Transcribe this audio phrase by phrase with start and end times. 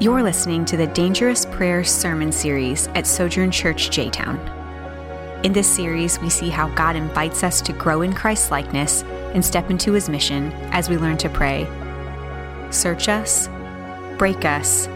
[0.00, 4.40] You're listening to the Dangerous Prayers Sermon Series at Sojourn Church J Town.
[5.44, 9.04] In this series, we see how God invites us to grow in Christ's likeness
[9.34, 11.64] and step into his mission as we learn to pray.
[12.72, 13.46] Search us,
[14.18, 14.88] break us,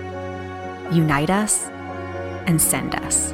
[0.93, 1.69] unite us,
[2.49, 3.29] and send us.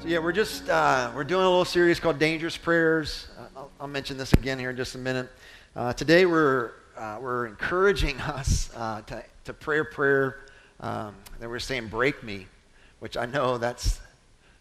[0.00, 3.28] So yeah, we're just uh, we're doing a little series called Dangerous Prayers.
[3.38, 5.28] Uh, I'll, I'll, mention this again here in just a minute.
[5.74, 10.40] Uh, today we're uh, we're encouraging us uh, to to pray a prayer
[10.80, 12.46] um, that we're saying "Break me,"
[13.00, 14.00] which I know that's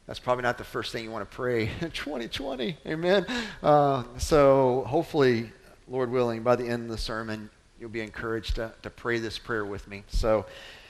[0.08, 2.78] that's probably not the first thing you want to pray in 2020.
[2.86, 3.26] Amen.
[3.64, 5.52] Uh, so hopefully,
[5.88, 7.50] Lord willing, by the end of the sermon,
[7.80, 10.04] you'll be encouraged to, to pray this prayer with me.
[10.08, 10.46] So,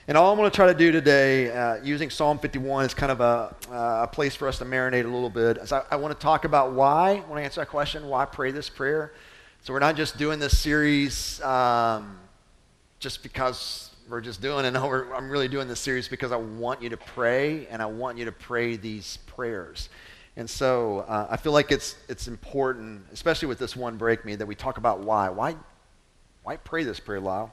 [0.07, 3.11] and all I'm going to try to do today, uh, using Psalm 51 is kind
[3.11, 5.57] of a, uh, a place for us to marinate a little bit.
[5.57, 8.25] As I, I want to talk about why, I want to answer that question, why
[8.25, 9.13] pray this prayer.
[9.65, 12.19] So we're not just doing this series um,
[12.99, 14.69] just because we're just doing it.
[14.69, 18.19] No, I'm really doing this series because I want you to pray, and I want
[18.19, 19.89] you to pray these prayers.
[20.35, 24.35] And so uh, I feel like it's, it's important, especially with this one break me,
[24.35, 25.29] that we talk about why.
[25.29, 25.55] Why,
[26.43, 27.51] why pray this prayer, Lisle?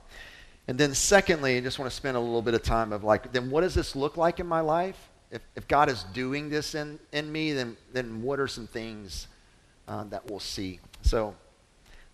[0.69, 3.33] And then secondly, I just want to spend a little bit of time of like,
[3.33, 4.99] then what does this look like in my life?
[5.31, 9.29] If, if God is doing this in, in me, then, then what are some things
[9.89, 10.79] uh, that we'll see?
[11.01, 11.35] So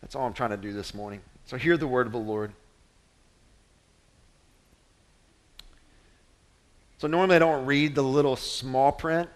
[0.01, 1.21] that's all I'm trying to do this morning.
[1.45, 2.53] So hear the word of the Lord.
[6.99, 9.29] So normally I don't read the little small print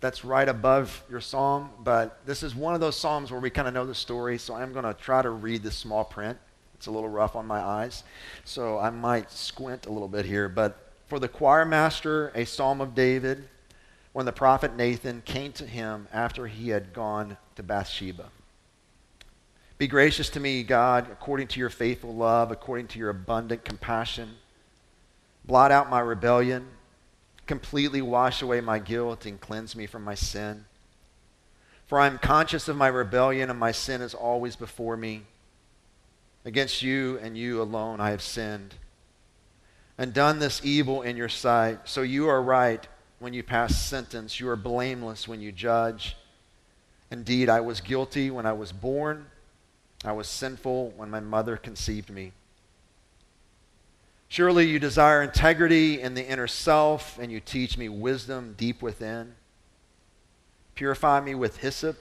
[0.00, 3.66] that's right above your psalm, but this is one of those psalms where we kind
[3.66, 6.38] of know the story, so I'm going to try to read the small print.
[6.74, 8.04] It's a little rough on my eyes,
[8.44, 10.48] so I might squint a little bit here.
[10.48, 13.48] But for the choir master, a psalm of David,
[14.12, 18.30] when the prophet Nathan came to him after he had gone to Bathsheba.
[19.78, 24.36] Be gracious to me, God, according to your faithful love, according to your abundant compassion.
[25.44, 26.66] Blot out my rebellion
[27.48, 30.66] completely wash away my guilt and cleanse me from my sin.
[31.86, 35.22] For I am conscious of my rebellion, and my sin is always before me.
[36.44, 38.74] Against you and you alone I have sinned
[39.96, 41.80] and done this evil in your sight.
[41.84, 42.86] So you are right
[43.18, 46.16] when you pass sentence, you are blameless when you judge.
[47.10, 49.26] Indeed, I was guilty when I was born,
[50.04, 52.32] I was sinful when my mother conceived me.
[54.28, 59.34] Surely you desire integrity in the inner self, and you teach me wisdom deep within.
[60.74, 61.96] Purify me with hyssop,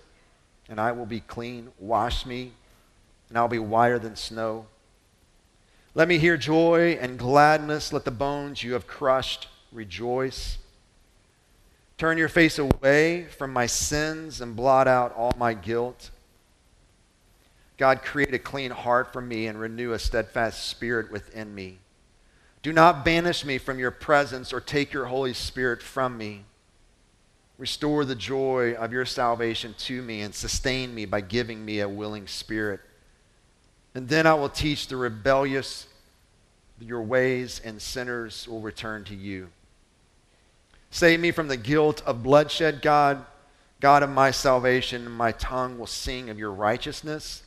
[0.70, 1.72] and I will be clean.
[1.80, 2.52] Wash me,
[3.30, 4.68] and I'll be whiter than snow.
[5.96, 7.92] Let me hear joy and gladness.
[7.92, 10.60] Let the bones you have crushed rejoice.
[11.98, 16.12] Turn your face away from my sins and blot out all my guilt.
[17.78, 21.78] God, create a clean heart for me and renew a steadfast spirit within me.
[22.64, 26.44] Do not banish me from your presence or take your Holy Spirit from me.
[27.58, 31.90] Restore the joy of your salvation to me and sustain me by giving me a
[31.90, 32.80] willing spirit.
[33.96, 35.88] And then I will teach the rebellious
[36.80, 39.50] your ways, and sinners will return to you.
[40.92, 43.26] Save me from the guilt of bloodshed, God,
[43.80, 47.44] God of my salvation, my tongue will sing of your righteousness.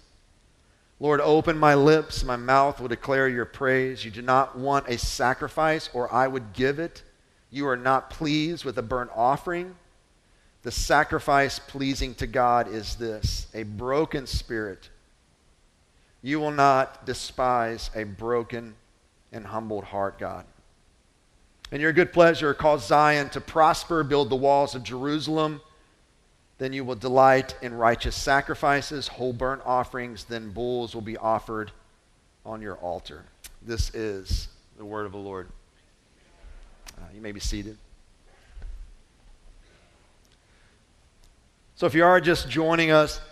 [1.03, 4.05] Lord, open my lips, my mouth will declare your praise.
[4.05, 7.03] You do not want a sacrifice, or I would give it.
[7.51, 9.75] You are not pleased with a burnt offering.
[10.63, 14.91] The sacrifice pleasing to God is this a broken spirit.
[16.21, 18.75] You will not despise a broken
[19.33, 20.45] and humbled heart, God.
[21.73, 25.63] And your good pleasure, cause Zion to prosper, build the walls of Jerusalem.
[26.61, 30.25] Then you will delight in righteous sacrifices, whole burnt offerings.
[30.25, 31.73] Then bulls will be offered
[32.45, 33.25] on your altar.
[33.63, 35.49] This is the word of the Lord.
[36.99, 37.79] Uh, you may be seated.
[41.77, 43.23] So, if you are just joining us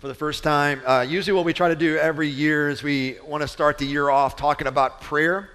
[0.00, 3.16] for the first time, uh, usually what we try to do every year is we
[3.24, 5.48] want to start the year off talking about prayer.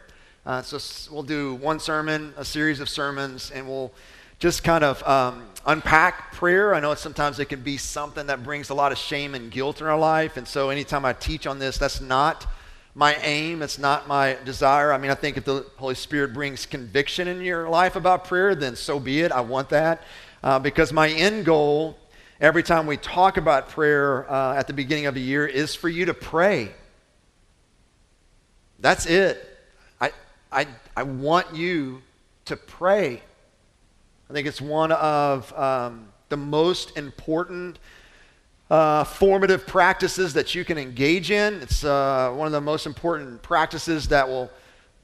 [0.44, 0.80] Uh, so,
[1.14, 3.94] we'll do one sermon, a series of sermons, and we'll
[4.40, 6.74] just kind of um, unpack prayer.
[6.74, 9.82] I know sometimes it can be something that brings a lot of shame and guilt
[9.82, 10.38] in our life.
[10.38, 12.48] And so anytime I teach on this, that's not
[12.96, 13.62] my aim.
[13.62, 14.94] It's not my desire.
[14.94, 18.56] I mean, I think if the Holy Spirit brings conviction in your life about prayer,
[18.56, 19.32] then so be it.
[19.32, 20.04] I want that.
[20.42, 21.98] Uh, because my end goal
[22.40, 25.90] every time we talk about prayer uh, at the beginning of the year is for
[25.90, 26.72] you to pray.
[28.80, 29.46] That's it.
[30.00, 30.12] I,
[30.50, 30.66] I,
[30.96, 32.02] I want you
[32.46, 33.22] to pray.
[34.30, 37.80] I think it's one of um, the most important
[38.70, 41.56] uh, formative practices that you can engage in.
[41.56, 44.52] It's uh, one of the most important practices that will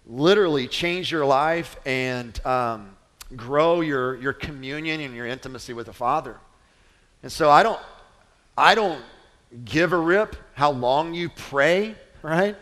[0.05, 2.95] literally change your life and um,
[3.35, 6.37] grow your, your communion and your intimacy with the Father.
[7.23, 7.79] And so I don't,
[8.55, 9.01] I don't
[9.63, 12.55] give a rip how long you pray, right?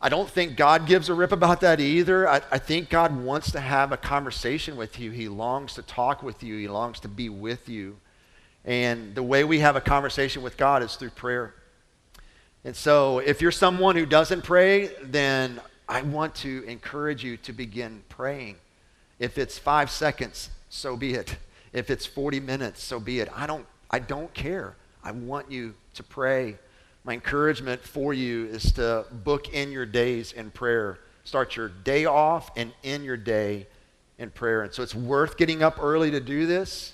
[0.00, 2.28] I don't think God gives a rip about that either.
[2.28, 5.10] I, I, think God wants to have a conversation with you.
[5.10, 7.96] He longs to talk with you, He longs to be with you.
[8.64, 11.54] And the way we have a conversation with God is through prayer.
[12.64, 17.52] And so if you're someone who doesn't pray, then I want to encourage you to
[17.52, 18.56] begin praying.
[19.18, 21.36] If it's five seconds, so be it.
[21.72, 23.28] If it's 40 minutes, so be it.
[23.34, 24.76] I don't, I don't care.
[25.02, 26.56] I want you to pray.
[27.08, 30.98] My encouragement for you is to book in your days in prayer.
[31.24, 33.66] Start your day off and end your day
[34.18, 34.60] in prayer.
[34.62, 36.92] And so it's worth getting up early to do this.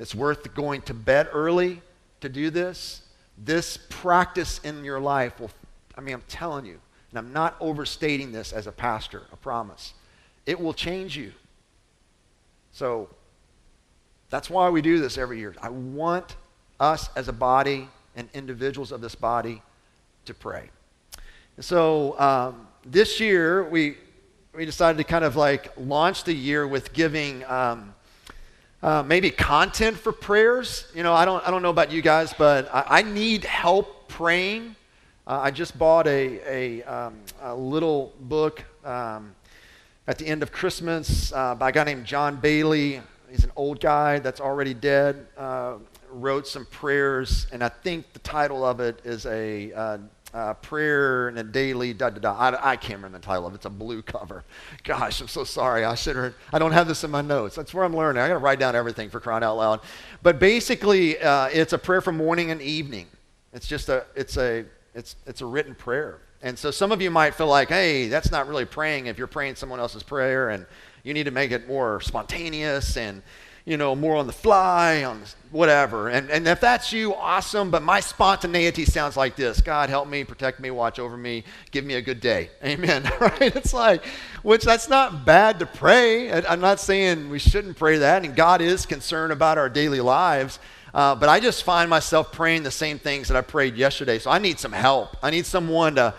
[0.00, 1.80] It's worth going to bed early
[2.22, 3.02] to do this.
[3.38, 5.52] This practice in your life will,
[5.96, 9.94] I mean, I'm telling you, and I'm not overstating this as a pastor, I promise.
[10.44, 11.30] It will change you.
[12.72, 13.08] So
[14.28, 15.54] that's why we do this every year.
[15.62, 16.34] I want
[16.80, 19.62] us as a body and individuals of this body
[20.24, 20.70] to pray.
[21.56, 23.96] And so um, this year, we,
[24.54, 27.94] we decided to kind of like launch the year with giving um,
[28.82, 30.90] uh, maybe content for prayers.
[30.94, 34.08] You know, I don't, I don't know about you guys, but I, I need help
[34.08, 34.76] praying.
[35.26, 39.34] Uh, I just bought a, a, um, a little book um,
[40.06, 43.02] at the end of Christmas uh, by a guy named John Baillie.
[43.30, 45.26] He's an old guy that's already dead.
[46.16, 49.98] Wrote some prayers, and I think the title of it is a uh,
[50.32, 52.32] uh, prayer and a daily da da da.
[52.32, 53.56] I, I can't remember the title of it.
[53.56, 54.42] It's a blue cover.
[54.82, 55.84] Gosh, I'm so sorry.
[55.84, 56.34] I should have.
[56.54, 57.54] I don't have this in my notes.
[57.54, 58.22] That's where I'm learning.
[58.22, 59.80] I got to write down everything for crying out loud.
[60.22, 63.08] But basically, uh, it's a prayer for morning and evening.
[63.52, 64.06] It's just a.
[64.14, 64.64] It's a.
[64.94, 66.20] It's it's a written prayer.
[66.40, 69.26] And so some of you might feel like, hey, that's not really praying if you're
[69.26, 70.64] praying someone else's prayer, and
[71.02, 73.22] you need to make it more spontaneous and
[73.66, 75.20] you know, more on the fly, on
[75.50, 76.08] whatever.
[76.08, 77.72] And, and if that's you, awesome.
[77.72, 81.42] But my spontaneity sounds like this God, help me, protect me, watch over me,
[81.72, 82.50] give me a good day.
[82.64, 83.02] Amen.
[83.20, 83.54] right?
[83.54, 84.04] It's like,
[84.42, 86.32] which that's not bad to pray.
[86.32, 88.24] I'm not saying we shouldn't pray that.
[88.24, 90.60] And God is concerned about our daily lives.
[90.94, 94.20] Uh, but I just find myself praying the same things that I prayed yesterday.
[94.20, 95.16] So I need some help.
[95.22, 96.14] I need someone to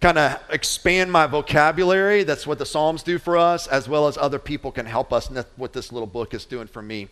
[0.00, 2.22] kind of expand my vocabulary.
[2.22, 5.28] That's what the Psalms do for us, as well as other people can help us.
[5.28, 7.08] And that's what this little book is doing for me.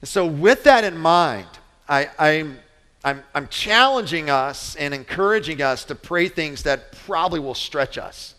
[0.00, 1.48] And so, with that in mind,
[1.88, 2.58] I, I'm,
[3.04, 8.34] I'm, I'm challenging us and encouraging us to pray things that probably will stretch us.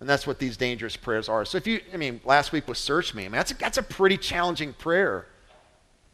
[0.00, 1.46] And that's what these dangerous prayers are.
[1.46, 3.24] So, if you, I mean, last week was search me.
[3.24, 5.26] I mean, that's a, that's a pretty challenging prayer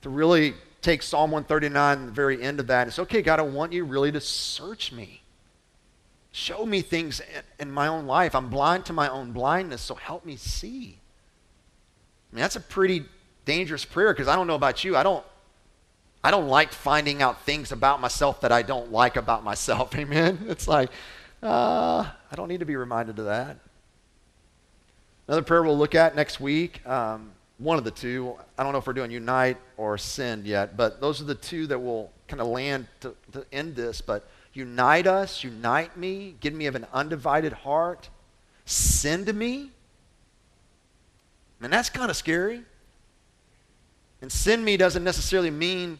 [0.02, 2.86] to really take Psalm 139, the very end of that.
[2.86, 5.19] It's okay, God, I want you really to search me.
[6.32, 7.20] Show me things
[7.58, 8.34] in my own life.
[8.34, 10.98] I'm blind to my own blindness, so help me see.
[12.30, 13.04] I mean, that's a pretty
[13.44, 14.96] dangerous prayer because I don't know about you.
[14.96, 15.24] I don't,
[16.22, 19.94] I don't like finding out things about myself that I don't like about myself.
[19.96, 20.46] Amen?
[20.48, 20.90] It's like,
[21.42, 23.56] uh, I don't need to be reminded of that.
[25.26, 28.36] Another prayer we'll look at next week, um, one of the two.
[28.58, 31.66] I don't know if we're doing unite or send yet, but those are the two
[31.68, 34.00] that will kind of land to, to end this.
[34.00, 38.08] But Unite us, unite me, give me of an undivided heart.
[38.64, 39.70] Send me.
[41.62, 42.62] And that's kind of scary.
[44.22, 45.98] And send me doesn't necessarily mean,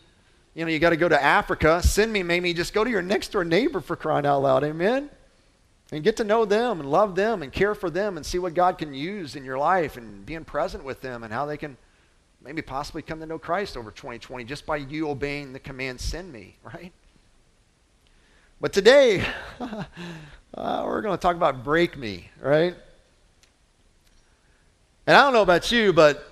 [0.55, 1.83] you know, you got to go to Africa.
[1.83, 4.65] Send me, maybe just go to your next door neighbor for crying out loud.
[4.65, 5.11] Amen?
[5.93, 8.55] And get to know them and love them and care for them and see what
[8.55, 11.77] God can use in your life and being present with them and how they can
[12.43, 16.33] maybe possibly come to know Christ over 2020 just by you obeying the command, send
[16.33, 16.93] me, right?
[18.61, 19.25] But today,
[20.55, 22.75] uh, we're going to talk about break me, right?
[25.07, 26.23] And I don't know about you, but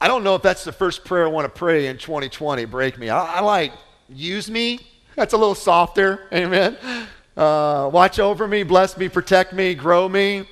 [0.00, 2.98] I don't know if that's the first prayer I want to pray in 2020, break
[2.98, 3.08] me.
[3.08, 3.72] I, I like
[4.08, 4.80] use me.
[5.14, 6.26] That's a little softer.
[6.32, 6.76] Amen.
[7.36, 10.48] Uh, watch over me, bless me, protect me, grow me.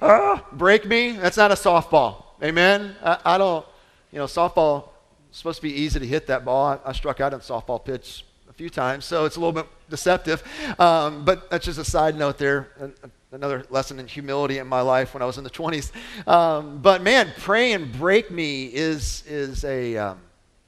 [0.00, 1.12] Uh, break me.
[1.12, 2.24] That's not a softball.
[2.42, 2.96] Amen.
[3.00, 3.64] I, I don't,
[4.10, 4.88] you know, softball
[5.30, 6.80] supposed to be easy to hit that ball.
[6.84, 8.24] I, I struck out on softball pitch
[8.56, 10.42] few times, so it's a little bit deceptive.
[10.78, 12.94] Um, but that's just a side note there.
[13.30, 15.92] Another lesson in humility in my life when I was in the 20s.
[16.26, 20.20] Um, but man, pray and break me is is a um,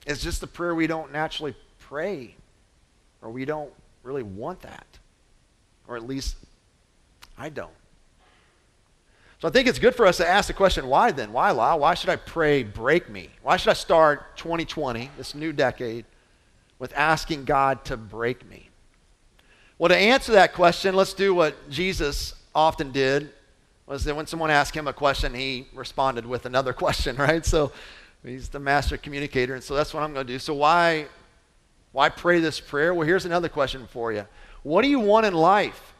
[0.06, 2.34] is just the prayer we don't naturally pray,
[3.22, 4.86] or we don't really want that,
[5.86, 6.36] or at least
[7.38, 7.70] I don't.
[9.40, 11.32] So I think it's good for us to ask the question, why then?
[11.32, 11.76] Why, La?
[11.76, 13.30] Why should I pray break me?
[13.42, 16.04] Why should I start 2020, this new decade,
[16.78, 18.68] with asking God to break me?
[19.78, 23.30] Well, to answer that question, let's do what Jesus often did
[23.86, 27.44] was that when someone asked him a question, he responded with another question, right?
[27.44, 27.72] So
[28.24, 30.38] he's the master communicator, and so that's what I'm going to do.
[30.38, 31.06] So why,
[31.92, 32.92] why pray this prayer?
[32.92, 34.26] Well, here's another question for you.
[34.62, 35.94] What do you want in life?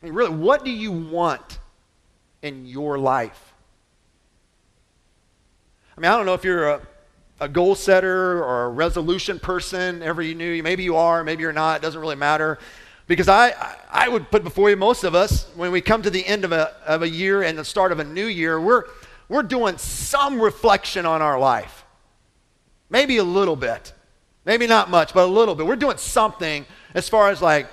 [0.00, 1.58] I mean, really, what do you want
[2.42, 3.54] in your life?
[5.96, 6.80] I mean, I don't know if you're a,
[7.40, 10.62] a goal setter or a resolution person, ever you knew.
[10.62, 11.80] Maybe you are, maybe you're not.
[11.80, 12.58] It doesn't really matter.
[13.06, 13.54] Because I,
[13.90, 16.52] I would put before you most of us, when we come to the end of
[16.52, 18.84] a, of a year and the start of a new year, we're,
[19.28, 21.84] we're doing some reflection on our life.
[22.90, 23.92] Maybe a little bit.
[24.44, 25.66] Maybe not much, but a little bit.
[25.66, 27.68] We're doing something as far as like,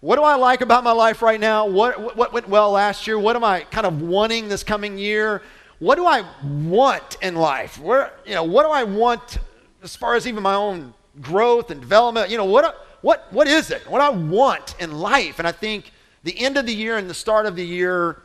[0.00, 1.66] what do I like about my life right now?
[1.66, 3.18] What, what went well last year?
[3.18, 5.42] What am I kind of wanting this coming year?
[5.82, 7.76] What do I want in life?
[7.80, 9.38] Where, you know, what do I want
[9.82, 12.30] as far as even my own growth and development?
[12.30, 13.90] You know, what, what, what is it?
[13.90, 15.40] What I want in life?
[15.40, 15.90] And I think
[16.22, 18.22] the end of the year and the start of the year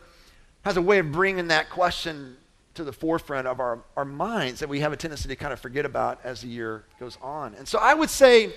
[0.65, 2.37] has a way of bringing that question
[2.75, 5.59] to the forefront of our, our minds that we have a tendency to kind of
[5.59, 7.55] forget about as the year goes on.
[7.55, 8.53] And so I would say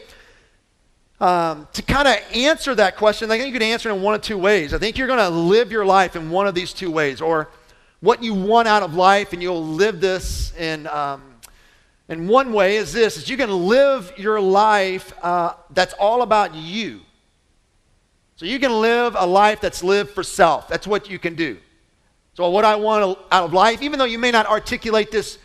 [1.23, 4.15] um, to kind of answer that question, I think you could answer it in one
[4.15, 4.75] of two ways.
[4.75, 7.49] I think you're going to live your life in one of these two ways, or
[8.01, 11.31] what you want out of life, and you'll live this in um,
[12.11, 16.57] and one way is this, is you can live your life uh, that's all about
[16.57, 17.03] you.
[18.35, 20.67] So you can live a life that's lived for self.
[20.67, 21.59] That's what you can do.
[22.35, 25.39] So what I want out of life, even though you may not articulate this,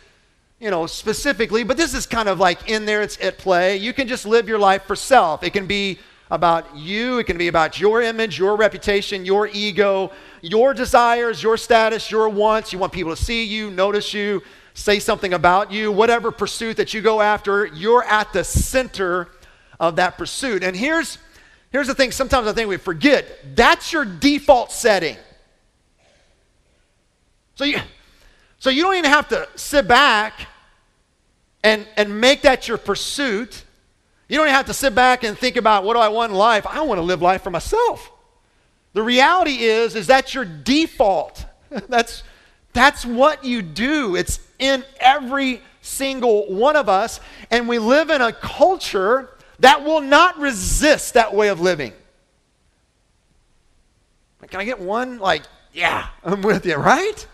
[0.58, 3.76] you know, specifically, but this is kind of like in there, it's at play.
[3.76, 5.44] You can just live your life for self.
[5.44, 10.10] It can be about you, it can be about your image, your reputation, your ego,
[10.42, 12.72] your desires, your status, your wants.
[12.72, 14.42] You want people to see you, notice you,
[14.74, 19.28] say something about you, whatever pursuit that you go after, you're at the center
[19.78, 20.62] of that pursuit.
[20.62, 21.18] And here's,
[21.70, 25.16] here's the thing sometimes I think we forget that's your default setting.
[27.54, 27.78] So you,
[28.58, 30.46] so you don't even have to sit back
[31.62, 33.64] and, and make that your pursuit.
[34.28, 36.66] You don't have to sit back and think about what do I want in life?
[36.66, 38.10] I want to live life for myself.
[38.92, 41.44] The reality is, is that's your default.
[41.88, 42.22] that's,
[42.72, 44.16] that's what you do.
[44.16, 47.20] It's in every single one of us.
[47.50, 49.30] And we live in a culture
[49.60, 51.92] that will not resist that way of living.
[54.48, 55.18] Can I get one?
[55.18, 55.42] Like,
[55.72, 57.26] yeah, I'm with you, right?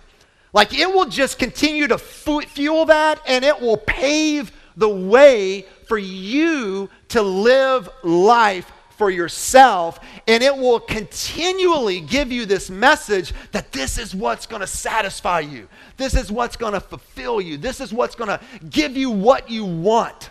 [0.52, 5.99] Like, it will just continue to fuel that and it will pave the way for
[5.99, 13.70] you to live life for yourself, and it will continually give you this message that
[13.72, 15.68] this is what's going to satisfy you.
[15.99, 17.58] This is what's going to fulfill you.
[17.58, 20.30] This is what's going to give you what you want.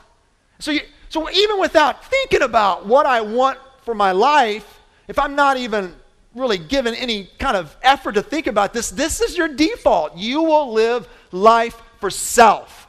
[0.57, 5.35] So, you, so even without thinking about what I want for my life, if I'm
[5.35, 5.93] not even
[6.33, 10.17] really given any kind of effort to think about this, this is your default.
[10.17, 12.87] You will live life for self.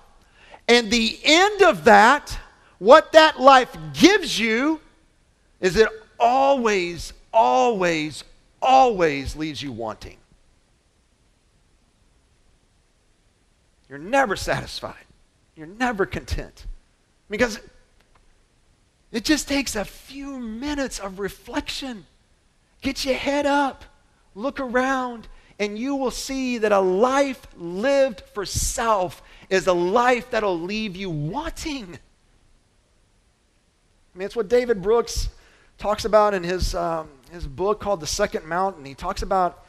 [0.68, 2.38] And the end of that,
[2.82, 4.80] what that life gives you,
[5.60, 8.24] is it always, always,
[8.60, 10.16] always leaves you wanting.
[13.88, 15.04] You're never satisfied.
[15.54, 16.66] You're never content.
[17.30, 17.60] Because
[19.12, 22.04] it just takes a few minutes of reflection.
[22.80, 23.84] Get your head up,
[24.34, 25.28] look around,
[25.60, 30.96] and you will see that a life lived for self is a life that'll leave
[30.96, 32.00] you wanting.
[34.14, 35.30] I mean, it's what David Brooks
[35.78, 38.84] talks about in his, um, his book called The Second Mountain.
[38.84, 39.64] He talks about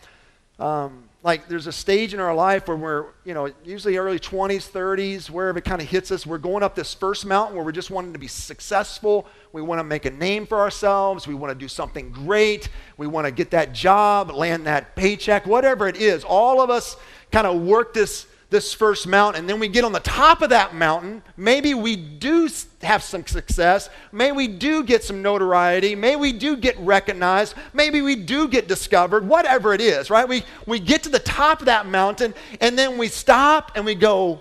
[0.59, 4.69] um, like there's a stage in our life where we're, you know, usually early 20s,
[4.69, 6.25] 30s, wherever it kind of hits us.
[6.25, 9.27] We're going up this first mountain where we're just wanting to be successful.
[9.53, 11.25] We want to make a name for ourselves.
[11.25, 12.67] We want to do something great.
[12.97, 16.25] We want to get that job, land that paycheck, whatever it is.
[16.25, 16.97] All of us
[17.31, 20.51] kind of work this this first mountain, and then we get on the top of
[20.51, 21.23] that mountain.
[21.35, 22.47] Maybe we do
[22.83, 23.89] have some success.
[24.11, 25.95] Maybe we do get some notoriety.
[25.95, 27.55] Maybe we do get recognized.
[27.73, 30.29] Maybe we do get discovered, whatever it is, right?
[30.29, 33.95] We, we get to the top of that mountain, and then we stop and we
[33.95, 34.39] go,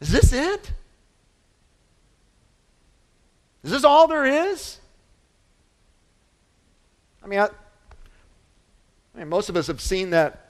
[0.00, 0.70] Is this it?
[3.64, 4.78] Is this all there is?
[7.24, 7.46] I mean, I,
[9.14, 10.47] I mean most of us have seen that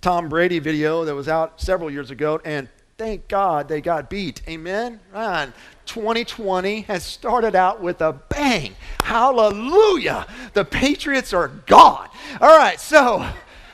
[0.00, 4.42] Tom Brady video that was out several years ago, and thank God they got beat.
[4.48, 5.00] Amen?
[5.12, 5.52] Man,
[5.86, 8.74] 2020 has started out with a bang.
[9.00, 10.26] Hallelujah.
[10.52, 12.08] The Patriots are gone.
[12.40, 13.26] All right, so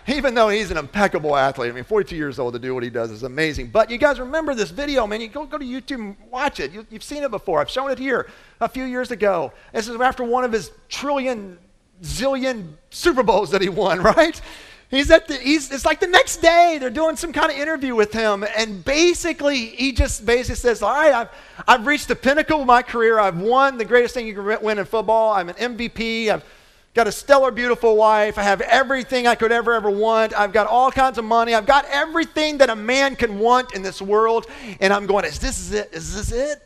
[0.09, 1.71] even though he's an impeccable athlete.
[1.71, 3.69] I mean, 42 years old to do what he does is amazing.
[3.69, 5.21] But you guys remember this video, man.
[5.21, 6.73] You go, go to YouTube and watch it.
[6.73, 7.61] You, you've seen it before.
[7.61, 8.29] I've shown it here
[8.61, 9.53] a few years ago.
[9.73, 11.59] This is after one of his trillion,
[12.03, 14.41] zillion Super Bowls that he won, right?
[14.93, 17.95] He's at the, he's, it's like the next day they're doing some kind of interview
[17.95, 18.45] with him.
[18.59, 21.29] And basically, he just basically says, All right, I've,
[21.67, 23.19] I've reached the pinnacle of my career.
[23.19, 25.33] I've won the greatest thing you can win in football.
[25.33, 26.29] I'm an MVP.
[26.29, 26.45] I've
[26.93, 28.37] got a stellar, beautiful wife.
[28.37, 30.39] I have everything I could ever, ever want.
[30.39, 31.55] I've got all kinds of money.
[31.55, 34.47] I've got everything that a man can want in this world.
[34.79, 35.89] And I'm going, Is this is it?
[35.95, 36.63] Is this it?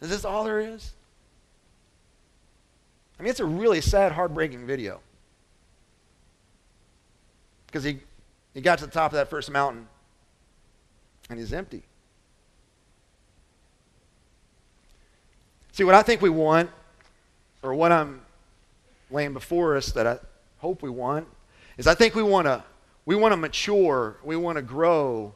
[0.00, 0.92] Is this all there is?
[3.20, 5.00] I mean, it's a really sad, heartbreaking video
[7.66, 7.98] because he,
[8.54, 9.86] he got to the top of that first mountain
[11.28, 11.82] and he's empty.
[15.72, 16.70] See, what I think we want,
[17.62, 18.22] or what I'm
[19.10, 20.18] laying before us that I
[20.58, 21.26] hope we want,
[21.76, 22.64] is I think we want to
[23.04, 25.32] we want to mature, we want to grow,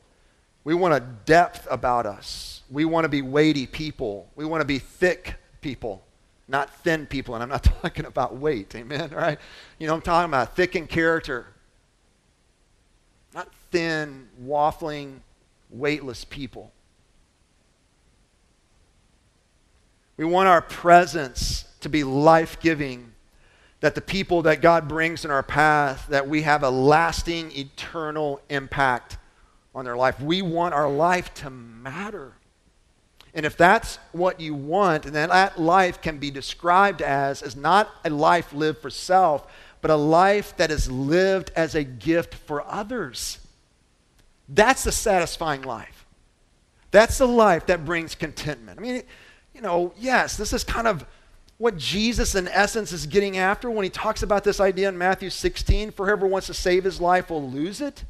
[0.64, 2.62] we want a depth about us.
[2.70, 4.28] We want to be weighty people.
[4.36, 6.02] We want to be thick people,
[6.48, 7.34] not thin people.
[7.34, 9.38] And I'm not talking about weight, amen, right?
[9.78, 11.46] You know, I'm talking about thick in character,
[13.70, 15.20] thin, waffling,
[15.70, 16.72] weightless people.
[20.16, 23.12] We want our presence to be life giving,
[23.80, 28.42] that the people that God brings in our path, that we have a lasting, eternal
[28.50, 29.16] impact
[29.74, 30.20] on their life.
[30.20, 32.34] We want our life to matter.
[33.32, 37.88] And if that's what you want, and that life can be described as, as not
[38.04, 39.50] a life lived for self,
[39.80, 43.38] but a life that is lived as a gift for others.
[44.52, 46.06] That's the satisfying life.
[46.90, 48.78] That's the life that brings contentment.
[48.78, 49.02] I mean,
[49.54, 51.06] you know, yes, this is kind of
[51.58, 55.30] what Jesus, in essence, is getting after when he talks about this idea in Matthew
[55.30, 58.04] 16 for whoever wants to save his life will lose it.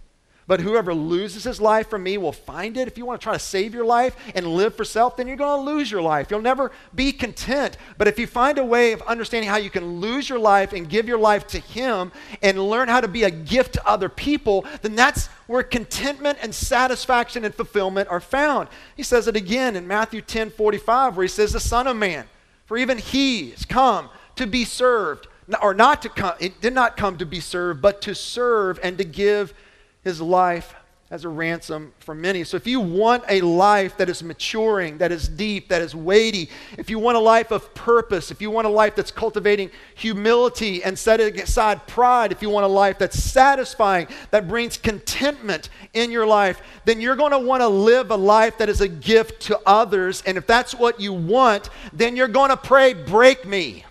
[0.51, 2.89] But whoever loses his life for me will find it.
[2.89, 5.37] If you want to try to save your life and live for self, then you're
[5.37, 6.29] going to lose your life.
[6.29, 7.77] You'll never be content.
[7.97, 10.89] But if you find a way of understanding how you can lose your life and
[10.89, 12.11] give your life to him
[12.43, 16.53] and learn how to be a gift to other people, then that's where contentment and
[16.53, 18.69] satisfaction and fulfillment are found.
[18.97, 22.25] He says it again in Matthew 10 45, where he says, The Son of Man,
[22.67, 25.29] for even he has come to be served,
[25.63, 28.99] or not to come, it did not come to be served, but to serve and
[28.99, 29.55] to give
[30.03, 30.75] his life
[31.11, 32.45] as a ransom for many.
[32.45, 36.49] So if you want a life that is maturing, that is deep, that is weighty,
[36.79, 40.85] if you want a life of purpose, if you want a life that's cultivating humility
[40.85, 46.13] and setting aside pride, if you want a life that's satisfying, that brings contentment in
[46.13, 49.43] your life, then you're going to want to live a life that is a gift
[49.43, 50.23] to others.
[50.27, 53.85] And if that's what you want, then you're going to pray, break me.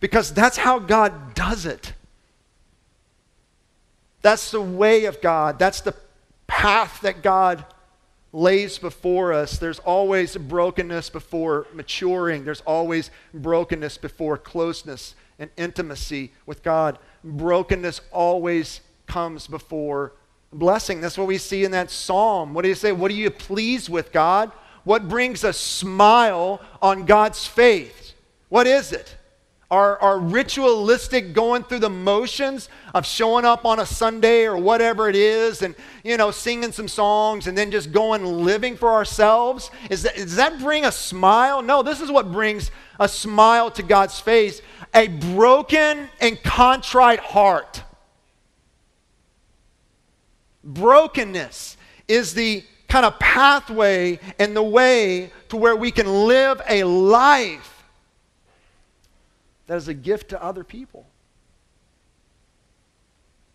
[0.00, 1.92] Because that's how God does it.
[4.22, 5.58] That's the way of God.
[5.58, 5.94] That's the
[6.46, 7.64] path that God
[8.32, 9.58] lays before us.
[9.58, 16.98] There's always brokenness before maturing, there's always brokenness before closeness and intimacy with God.
[17.24, 20.12] Brokenness always comes before
[20.52, 21.00] blessing.
[21.00, 22.54] That's what we see in that psalm.
[22.54, 22.92] What do you say?
[22.92, 24.52] What are you pleased with, God?
[24.84, 28.14] What brings a smile on God's face?
[28.48, 29.16] What is it?
[29.72, 35.08] Our, our ritualistic going through the motions of showing up on a Sunday or whatever
[35.08, 39.70] it is and, you know, singing some songs and then just going living for ourselves?
[39.88, 41.62] Is that, does that bring a smile?
[41.62, 44.60] No, this is what brings a smile to God's face
[44.94, 47.82] a broken and contrite heart.
[50.62, 56.84] Brokenness is the kind of pathway and the way to where we can live a
[56.84, 57.71] life
[59.72, 61.06] that is a gift to other people.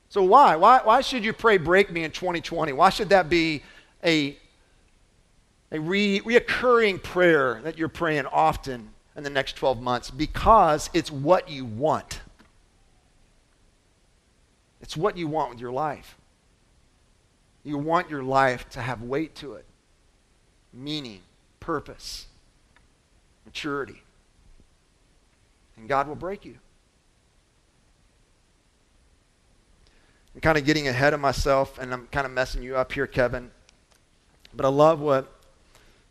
[0.10, 0.56] So, why?
[0.56, 2.74] Why, why should you pray, break me in 2020?
[2.74, 3.62] Why should that be
[4.04, 4.36] a,
[5.72, 10.10] a re, reoccurring prayer that you're praying often in the next 12 months?
[10.10, 12.22] Because it's what you want.
[14.82, 16.18] It's what you want with your life.
[17.64, 19.66] You want your life to have weight to it,
[20.74, 21.20] meaning,
[21.60, 22.26] purpose,
[23.46, 24.02] maturity
[25.78, 26.58] and God will break you.
[30.36, 33.08] I'm kind of getting ahead of myself, and I'm kind of messing you up here,
[33.08, 33.50] Kevin.
[34.54, 35.34] But I love what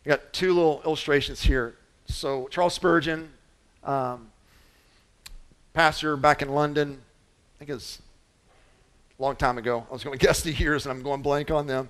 [0.05, 1.75] I got two little illustrations here.
[2.07, 3.29] So Charles Spurgeon,
[3.83, 4.29] um,
[5.73, 6.99] pastor back in London,
[7.55, 8.01] I think it was
[9.17, 9.85] a long time ago.
[9.89, 11.89] I was going to guess the years, and I'm going blank on them.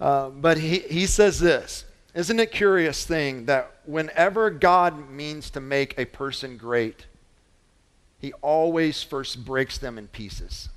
[0.00, 1.84] Uh, but he, he says this
[2.14, 7.06] Isn't it curious thing that whenever God means to make a person great,
[8.18, 10.68] he always first breaks them in pieces.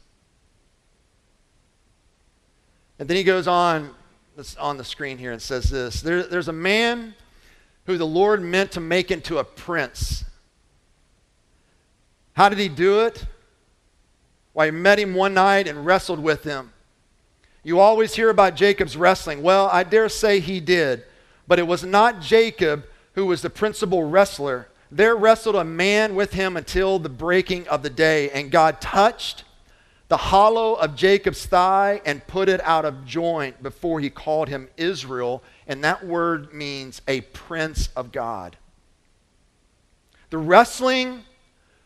[2.97, 3.95] And then he goes on
[4.57, 7.13] on the screen here and says this there, There's a man
[7.85, 10.23] who the Lord meant to make into a prince.
[12.33, 13.25] How did he do it?
[14.53, 16.71] Why, he met him one night and wrestled with him.
[17.63, 19.41] You always hear about Jacob's wrestling.
[19.41, 21.03] Well, I dare say he did.
[21.47, 24.68] But it was not Jacob who was the principal wrestler.
[24.91, 29.43] There wrestled a man with him until the breaking of the day, and God touched
[30.07, 34.67] the hollow of Jacob's thigh and put it out of joint before he called him
[34.75, 35.43] Israel.
[35.67, 38.57] And that word means a prince of God.
[40.31, 41.23] The wrestling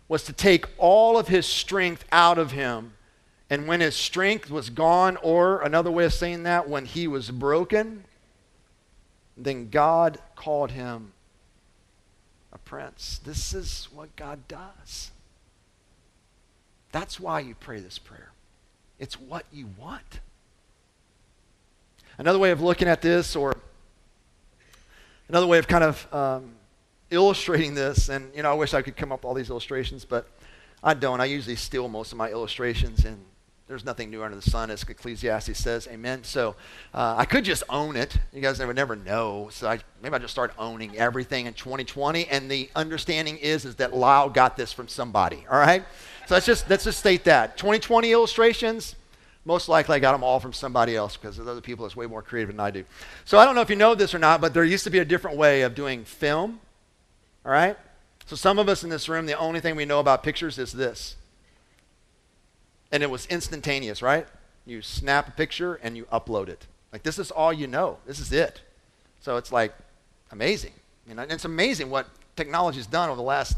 [0.07, 2.93] was to take all of his strength out of him.
[3.49, 7.29] And when his strength was gone, or another way of saying that, when he was
[7.29, 8.05] broken,
[9.35, 11.11] then God called him
[12.53, 13.19] a prince.
[13.25, 15.11] This is what God does.
[16.91, 18.31] That's why you pray this prayer.
[18.99, 20.21] It's what you want.
[22.17, 23.57] Another way of looking at this, or
[25.27, 26.51] another way of kind of um,
[27.09, 30.05] illustrating this, and you know, I wish I could come up with all these illustrations,
[30.05, 30.27] but
[30.83, 31.19] I don't.
[31.19, 33.17] I usually steal most of my illustrations, and
[33.73, 35.87] there's nothing new under the sun, as Ecclesiastes says.
[35.91, 36.23] Amen.
[36.23, 36.55] So
[36.93, 38.15] uh, I could just own it.
[38.31, 39.49] You guys never never know.
[39.51, 42.27] So I, maybe I just start owning everything in 2020.
[42.27, 45.43] And the understanding is is that Lisle got this from somebody.
[45.49, 45.83] All right.
[46.27, 48.95] So let's just let's just state that 2020 illustrations.
[49.43, 52.05] Most likely, I got them all from somebody else because there's other people that's way
[52.05, 52.85] more creative than I do.
[53.25, 54.99] So I don't know if you know this or not, but there used to be
[54.99, 56.59] a different way of doing film.
[57.43, 57.75] All right.
[58.27, 60.73] So some of us in this room, the only thing we know about pictures is
[60.73, 61.15] this.
[62.93, 64.27] And it was instantaneous, right?
[64.65, 66.67] You snap a picture and you upload it.
[66.93, 67.97] Like this is all you know.
[68.05, 68.61] This is it.
[69.19, 69.73] So it's like
[70.31, 70.73] amazing.
[71.07, 73.57] You know, and it's amazing what technology's done over the last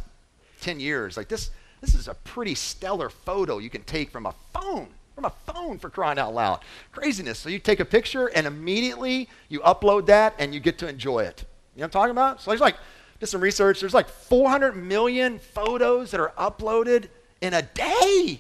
[0.62, 1.18] 10 years.
[1.18, 4.88] Like this this is a pretty stellar photo you can take from a phone.
[5.14, 6.62] From a phone for crying out loud.
[6.94, 7.38] Craziness.
[7.38, 11.20] So you take a picture and immediately you upload that and you get to enjoy
[11.20, 11.44] it.
[11.76, 12.42] You know what I'm talking about?
[12.42, 12.78] So there's like,
[13.20, 13.82] did some research.
[13.82, 17.10] There's like 400 million photos that are uploaded
[17.42, 18.40] in a day.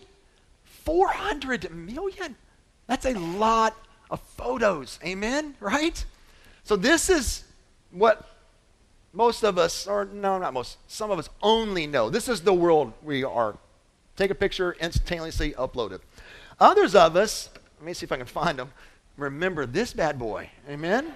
[0.86, 2.36] 400 million.
[2.88, 3.76] That's a lot
[4.10, 5.00] of photos.
[5.04, 5.56] Amen?
[5.60, 6.06] Right?
[6.64, 7.44] So this is
[7.92, 8.30] what
[9.14, 12.10] most of us, or no, not most, some of us only know.
[12.10, 13.58] This is the world we are.
[14.16, 16.02] Take a picture, instantaneously upload it.
[16.60, 18.72] Others of us, let me see if I can find them,
[19.18, 20.50] remember this bad boy.
[20.70, 21.14] Amen?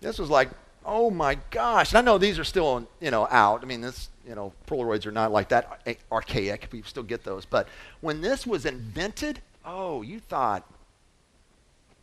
[0.00, 0.50] this was like,
[0.84, 1.92] oh my gosh.
[1.92, 3.62] And I know these are still, you know, out.
[3.62, 6.68] I mean, this, you know, Polaroids are not like that archaic.
[6.72, 7.44] We still get those.
[7.44, 7.68] But
[8.00, 10.64] when this was invented, oh, you thought,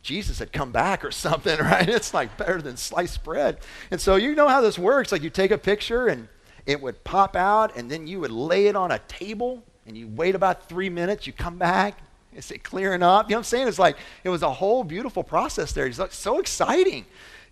[0.02, 1.88] Jesus had come back or something, right?
[1.88, 3.58] It's like better than sliced bread.
[3.90, 5.12] And so you know how this works.
[5.12, 6.28] Like you take a picture and
[6.66, 10.06] it would pop out, and then you would lay it on a table, and you
[10.06, 11.98] wait about three minutes, you come back,
[12.34, 13.28] is it clearing up?
[13.28, 13.68] You know what I'm saying?
[13.68, 15.86] It's like it was a whole beautiful process there.
[15.86, 17.04] It's like so exciting.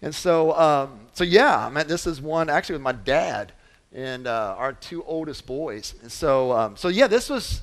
[0.03, 3.53] And so, um, so yeah, I mean, this is one actually with my dad
[3.93, 5.95] and uh, our two oldest boys.
[6.01, 7.61] And so, um, so yeah, this was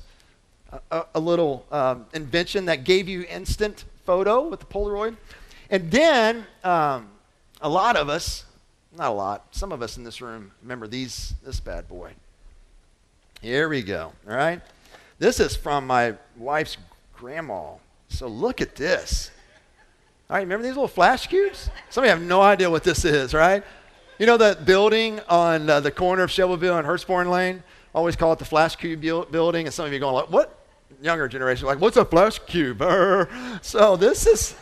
[0.92, 5.16] a, a little um, invention that gave you instant photo with the Polaroid.
[5.70, 7.08] And then um,
[7.60, 8.44] a lot of us,
[8.96, 12.12] not a lot, some of us in this room remember these, this bad boy.
[13.42, 14.60] Here we go, all right?
[15.18, 16.76] This is from my wife's
[17.12, 17.72] grandma.
[18.08, 19.32] So look at this.
[20.30, 21.70] All right, remember these little flash cubes?
[21.88, 23.64] Some of you have no idea what this is, right?
[24.18, 27.62] You know that building on uh, the corner of Shelbyville and Hurstbourne Lane?
[27.94, 30.58] Always call it the flash cube building, and some of you are going like, what?
[31.00, 32.82] younger generation like, what's a flash cube?
[33.62, 34.54] So this is,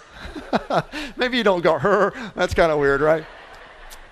[1.17, 2.13] maybe you don't go, her.
[2.35, 3.25] That's kind of weird, right?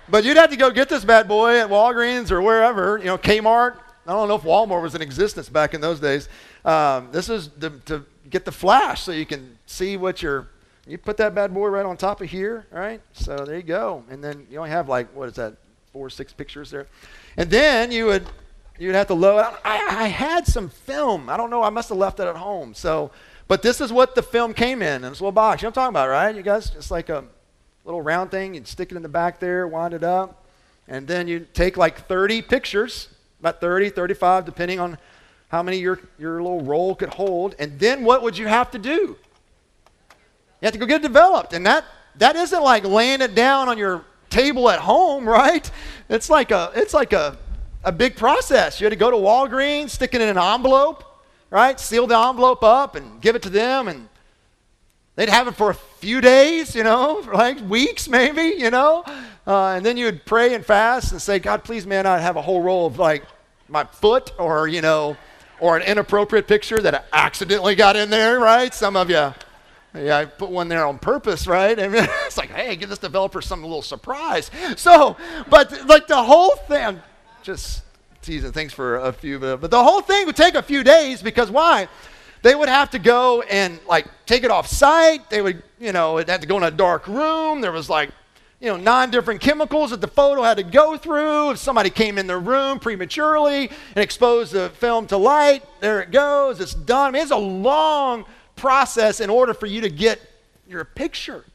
[0.09, 3.17] But you'd have to go get this bad boy at Walgreens or wherever, you know,
[3.17, 3.77] Kmart.
[4.05, 6.29] I don't know if Walmart was in existence back in those days.
[6.63, 10.47] Um, this is the, to get the flash so you can see what you're,
[10.87, 13.01] you put that bad boy right on top of here, right?
[13.13, 14.03] So there you go.
[14.09, 15.55] And then you only have like, what is that,
[15.91, 16.87] four or six pictures there.
[17.37, 18.27] And then you would
[18.77, 19.39] You'd have to load.
[19.63, 21.29] I, I had some film.
[21.29, 21.63] I don't know.
[21.63, 22.73] I must have left it at home.
[22.73, 23.11] So,
[23.47, 25.61] but this is what the film came in in this little box.
[25.61, 26.35] You know what I'm talking about, right?
[26.35, 27.23] You guys, it's like a
[27.85, 28.55] little round thing.
[28.55, 30.45] You'd stick it in the back there, wind it up,
[30.87, 33.07] and then you take like 30 pictures,
[33.39, 34.97] about 30, 35, depending on
[35.47, 37.55] how many your your little roll could hold.
[37.57, 39.15] And then what would you have to do?
[40.61, 41.85] You have to go get it developed, and that
[42.17, 45.69] that isn't like laying it down on your table at home, right?
[46.09, 47.37] It's like a it's like a
[47.83, 48.81] a big process.
[48.81, 51.03] You had to go to Walgreens, stick it in an envelope,
[51.49, 51.79] right?
[51.79, 54.09] Seal the envelope up and give it to them, and
[55.15, 59.03] they'd have it for a few days, you know, like weeks maybe, you know.
[59.47, 62.35] Uh, and then you would pray and fast and say, God, please, man, I'd have
[62.35, 63.23] a whole roll of like
[63.69, 65.15] my foot or, you know,
[65.59, 68.73] or an inappropriate picture that I accidentally got in there, right?
[68.73, 69.33] Some of you,
[69.97, 71.79] yeah, I put one there on purpose, right?
[71.79, 74.51] I mean, it's like, hey, give this developer some little surprise.
[74.75, 75.17] So,
[75.49, 77.01] but like the whole thing,
[77.41, 77.83] just
[78.21, 78.51] teasing.
[78.51, 81.87] Thanks for a few, but the whole thing would take a few days because why?
[82.41, 85.29] They would have to go and like take it off site.
[85.29, 87.61] They would, you know, it had to go in a dark room.
[87.61, 88.09] There was like
[88.59, 91.51] you know, nine different chemicals that the photo had to go through.
[91.51, 96.11] If somebody came in the room prematurely and exposed the film to light, there it
[96.11, 96.59] goes.
[96.61, 97.09] It's done.
[97.09, 100.19] I mean, it's a long process in order for you to get
[100.67, 101.45] your picture.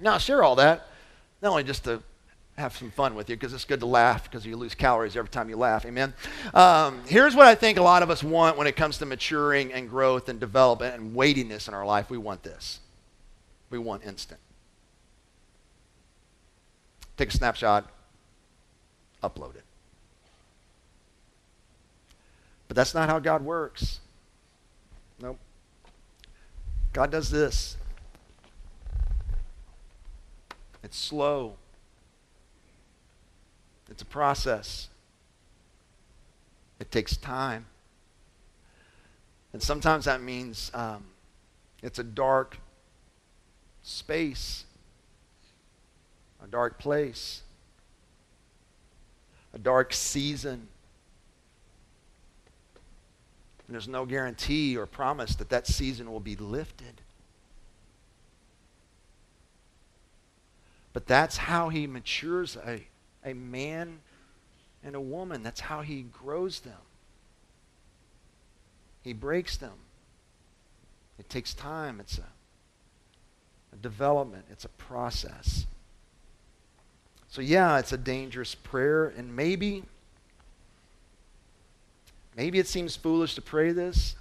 [0.00, 0.86] Now, I share all that,
[1.40, 2.02] not only just to
[2.56, 5.30] have some fun with you, because it's good to laugh because you lose calories every
[5.30, 5.86] time you laugh.
[5.86, 6.12] Amen.
[6.52, 9.72] Um, here's what I think a lot of us want when it comes to maturing
[9.72, 12.10] and growth and development and weightiness in our life.
[12.10, 12.80] We want this.
[13.70, 14.40] We want instant
[17.22, 17.88] take a snapshot,
[19.22, 19.64] upload it.
[22.66, 24.00] But that's not how God works.
[26.92, 27.76] God does this.
[30.82, 31.54] It's slow.
[33.90, 34.88] It's a process.
[36.80, 37.66] It takes time.
[39.52, 41.04] And sometimes that means um,
[41.82, 42.58] it's a dark
[43.82, 44.64] space
[46.42, 47.42] a dark place,
[49.54, 50.68] a dark season.
[53.72, 57.00] And there's no guarantee or promise that that season will be lifted.
[60.92, 62.82] But that's how he matures a,
[63.24, 64.00] a man
[64.84, 65.42] and a woman.
[65.42, 66.82] That's how he grows them.
[69.00, 69.78] He breaks them.
[71.18, 71.98] It takes time.
[71.98, 72.26] It's a,
[73.72, 75.64] a development, it's a process.
[77.30, 79.84] So, yeah, it's a dangerous prayer, and maybe,
[82.36, 84.16] maybe it seems foolish to pray this,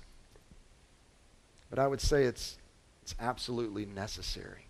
[1.69, 2.57] but I would say it's,
[3.01, 4.67] it's absolutely necessary.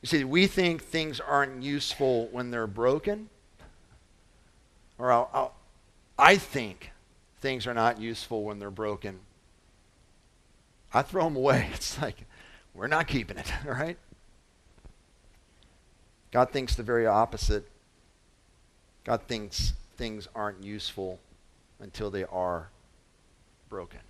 [0.00, 3.28] You see, we think things aren't useful when they're broken,
[4.96, 5.54] or I'll, I'll,
[6.18, 6.92] I think
[7.40, 9.20] things are not useful when they're broken.
[10.92, 11.68] I throw them away.
[11.74, 12.24] It's like,
[12.74, 13.98] we're not keeping it, all right?
[16.30, 17.68] God thinks the very opposite.
[19.04, 21.18] God thinks things aren't useful
[21.80, 22.68] until they are
[23.68, 24.00] broken.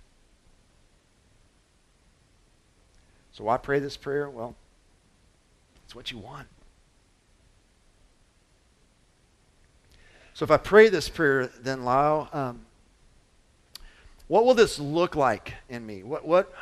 [3.33, 4.29] So why pray this prayer?
[4.29, 4.55] Well,
[5.83, 6.47] it's what you want.
[10.33, 12.61] So if I pray this prayer, then Lisle, um,
[14.27, 16.03] what will this look like in me?
[16.03, 16.53] What, what,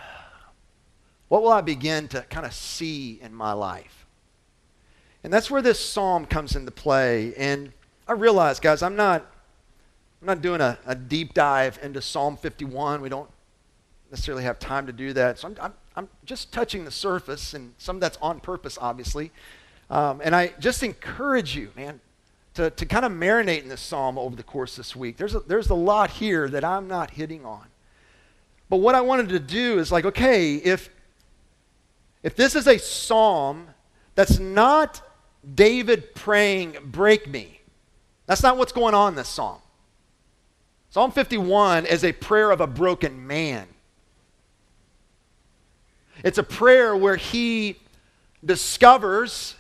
[1.27, 4.05] what will I begin to kind of see in my life?
[5.23, 7.35] And that's where this psalm comes into play.
[7.35, 7.73] And
[8.07, 9.25] I realize, guys, I'm not,
[10.21, 13.01] I'm not doing a, a deep dive into Psalm 51.
[13.01, 13.29] We don't
[14.09, 15.39] necessarily have time to do that.
[15.39, 19.31] So I'm, I'm, I'm just touching the surface, and some of that's on purpose, obviously.
[19.89, 21.99] Um, and I just encourage you, man,
[22.53, 25.17] to, to kind of marinate in this psalm over the course of this week.
[25.17, 27.65] There's a, there's a lot here that I'm not hitting on.
[28.69, 30.89] But what I wanted to do is like, okay, if,
[32.23, 33.67] if this is a psalm
[34.15, 35.01] that's not
[35.55, 37.56] David praying, Break me.
[38.27, 39.59] That's not what's going on in this psalm.
[40.91, 43.67] Psalm 51 is a prayer of a broken man.
[46.23, 47.77] It's a prayer where he
[48.43, 49.55] discovers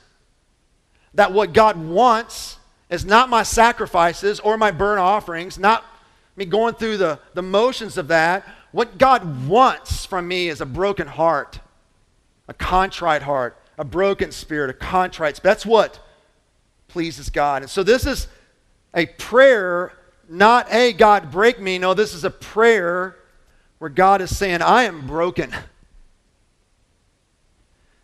[1.13, 2.57] that what God wants
[2.89, 5.83] is not my sacrifices or my burnt offerings, not
[6.35, 8.45] me going through the, the motions of that.
[8.71, 11.59] What God wants from me is a broken heart,
[12.47, 15.55] a contrite heart, a broken spirit, a contrite spirit.
[15.55, 15.99] That's what
[16.87, 17.61] pleases God.
[17.61, 18.27] And so this is
[18.97, 19.93] a prayer,
[20.27, 21.77] not, hey, God, break me.
[21.77, 23.15] No, this is a prayer
[23.77, 25.53] where God is saying, I am broken.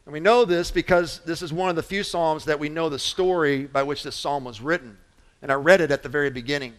[0.06, 2.90] And we know this because this is one of the few Psalms that we know
[2.90, 4.98] the story by which this Psalm was written.
[5.42, 6.74] And I read it at the very beginning.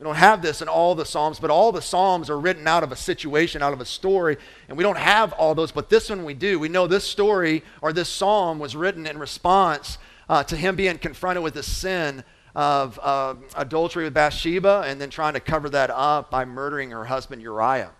[0.00, 2.82] We don't have this in all the Psalms, but all the Psalms are written out
[2.82, 6.10] of a situation, out of a story, and we don't have all those, but this
[6.10, 6.58] one we do.
[6.58, 9.98] We know this story or this Psalm was written in response
[10.28, 12.24] uh, to him being confronted with the sin
[12.54, 17.04] of uh, adultery with Bathsheba and then trying to cover that up by murdering her
[17.04, 17.90] husband Uriah.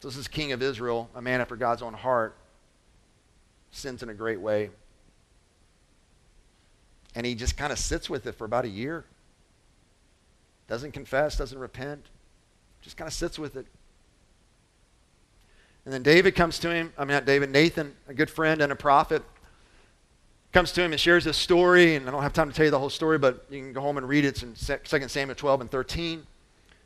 [0.00, 2.36] So this is King of Israel, a man after God's own heart,
[3.72, 4.70] sins in a great way.
[7.14, 9.04] And he just kind of sits with it for about a year
[10.68, 12.06] doesn't confess, doesn't repent,
[12.82, 13.66] just kind of sits with it.
[15.84, 16.92] And then David comes to him.
[16.98, 19.22] I mean, not David, Nathan, a good friend and a prophet,
[20.52, 22.70] comes to him and shares this story, and I don't have time to tell you
[22.70, 24.42] the whole story, but you can go home and read it.
[24.42, 24.54] It's in
[25.00, 26.26] 2 Samuel 12 and 13.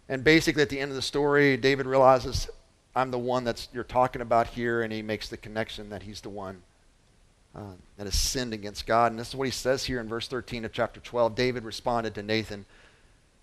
[0.09, 2.49] And basically, at the end of the story, David realizes,
[2.95, 6.21] I'm the one that you're talking about here, and he makes the connection that he's
[6.21, 6.63] the one
[7.55, 9.13] uh, that has sinned against God.
[9.13, 11.35] And this is what he says here in verse 13 of chapter 12.
[11.35, 12.67] David responded to Nathan,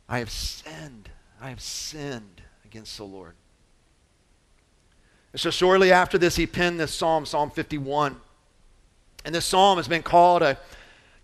[0.08, 1.10] I have sinned.
[1.42, 3.36] I have sinned against the Lord.
[5.32, 8.20] And so shortly after this, he penned this psalm, Psalm 51.
[9.26, 10.58] And this psalm has been called a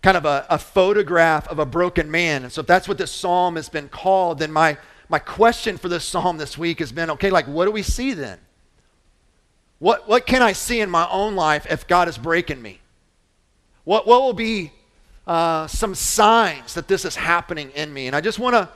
[0.02, 2.44] kind of a, a photograph of a broken man.
[2.44, 4.78] And so if that's what this psalm has been called, then my,
[5.08, 8.12] my question for this psalm this week has been okay, like, what do we see
[8.12, 8.38] then?
[9.78, 12.80] What, what can I see in my own life if God is breaking me?
[13.84, 14.72] What, what will be
[15.26, 18.06] uh, some signs that this is happening in me?
[18.06, 18.68] And I just want to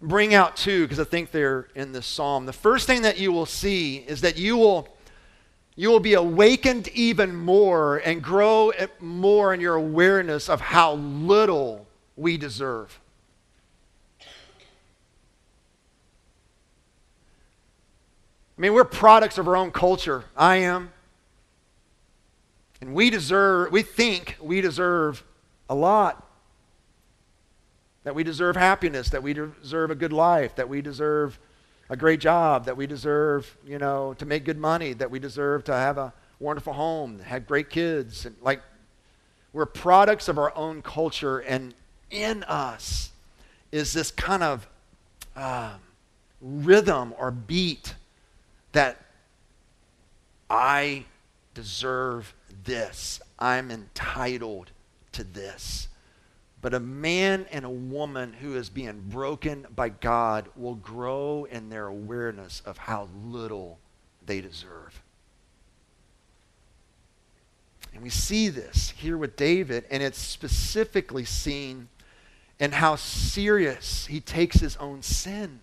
[0.00, 2.46] bring out two because I think they're in this psalm.
[2.46, 4.88] The first thing that you will see is that you will,
[5.76, 11.86] you will be awakened even more and grow more in your awareness of how little
[12.16, 12.98] we deserve.
[18.56, 20.24] I mean, we're products of our own culture.
[20.34, 20.92] I am.
[22.80, 25.22] And we deserve, we think we deserve
[25.68, 26.26] a lot.
[28.04, 31.38] That we deserve happiness, that we deserve a good life, that we deserve
[31.88, 35.64] a great job, that we deserve, you know, to make good money, that we deserve
[35.64, 38.26] to have a wonderful home, have great kids.
[38.26, 38.60] And like,
[39.52, 41.74] we're products of our own culture, and
[42.10, 43.10] in us
[43.72, 44.66] is this kind of
[45.34, 45.74] uh,
[46.40, 47.94] rhythm or beat
[48.72, 49.00] that
[50.50, 51.04] I
[51.54, 53.20] deserve this.
[53.38, 54.70] I'm entitled
[55.12, 55.88] to this.
[56.66, 61.68] But a man and a woman who is being broken by God will grow in
[61.68, 63.78] their awareness of how little
[64.26, 65.00] they deserve.
[67.94, 71.86] And we see this here with David, and it's specifically seen
[72.58, 75.60] in how serious he takes his own sin.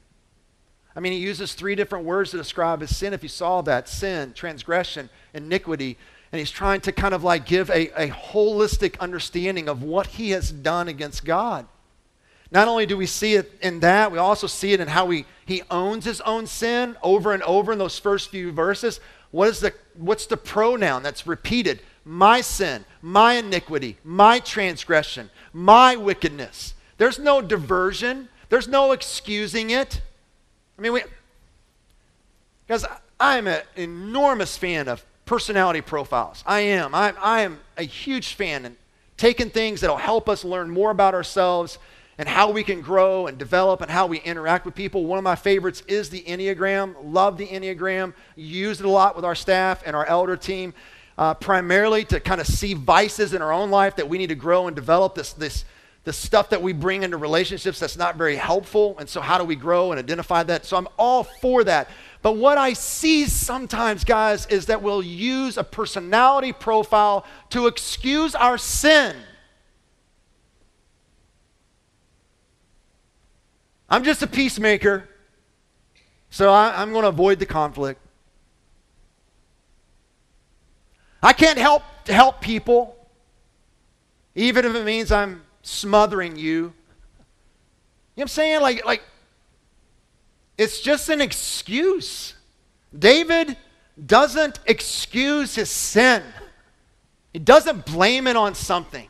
[0.95, 3.11] I mean, he uses three different words to describe his sin.
[3.11, 5.97] If you saw that sin, transgression, iniquity.
[6.33, 10.31] And he's trying to kind of like give a, a holistic understanding of what he
[10.31, 11.67] has done against God.
[12.49, 15.25] Not only do we see it in that, we also see it in how he,
[15.45, 18.99] he owns his own sin over and over in those first few verses.
[19.29, 21.81] What is the, what's the pronoun that's repeated?
[22.03, 26.73] My sin, my iniquity, my transgression, my wickedness.
[26.97, 30.01] There's no diversion, there's no excusing it.
[30.79, 31.03] I mean, we,
[32.65, 32.87] because
[33.19, 36.43] I'm an enormous fan of personality profiles.
[36.45, 36.93] I am.
[36.93, 38.75] I, I am a huge fan and
[39.17, 41.77] taking things that'll help us learn more about ourselves
[42.17, 45.05] and how we can grow and develop and how we interact with people.
[45.05, 46.95] One of my favorites is the Enneagram.
[47.03, 48.13] Love the Enneagram.
[48.35, 50.73] Use it a lot with our staff and our elder team,
[51.17, 54.35] uh, primarily to kind of see vices in our own life that we need to
[54.35, 55.15] grow and develop.
[55.15, 55.65] This, this
[56.03, 58.95] the stuff that we bring into relationships that's not very helpful.
[58.99, 60.65] And so, how do we grow and identify that?
[60.65, 61.89] So, I'm all for that.
[62.21, 68.35] But what I see sometimes, guys, is that we'll use a personality profile to excuse
[68.35, 69.15] our sin.
[73.89, 75.07] I'm just a peacemaker,
[76.29, 77.99] so I, am going to avoid the conflict.
[81.21, 82.97] I can't help help people,
[84.33, 86.43] even if it means I'm smothering you.
[86.45, 86.73] You know
[88.15, 88.61] what I'm saying?
[88.61, 89.03] Like, like
[90.57, 92.35] it's just an excuse.
[92.97, 93.57] David
[94.05, 96.21] doesn't excuse his sin.
[97.31, 99.07] He doesn't blame it on something.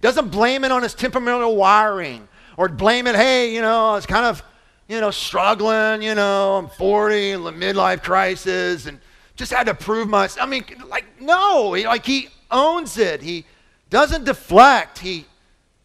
[0.00, 4.06] Doesn't blame it on his temperamental wiring or blame it, hey, you know, I was
[4.06, 4.42] kind of,
[4.88, 9.00] you know, struggling, you know, I'm 40, midlife crisis, and
[9.34, 10.46] just had to prove myself.
[10.46, 13.22] I mean, like, no, he, like he owns it.
[13.22, 13.44] He
[13.90, 14.98] doesn't deflect.
[14.98, 15.26] He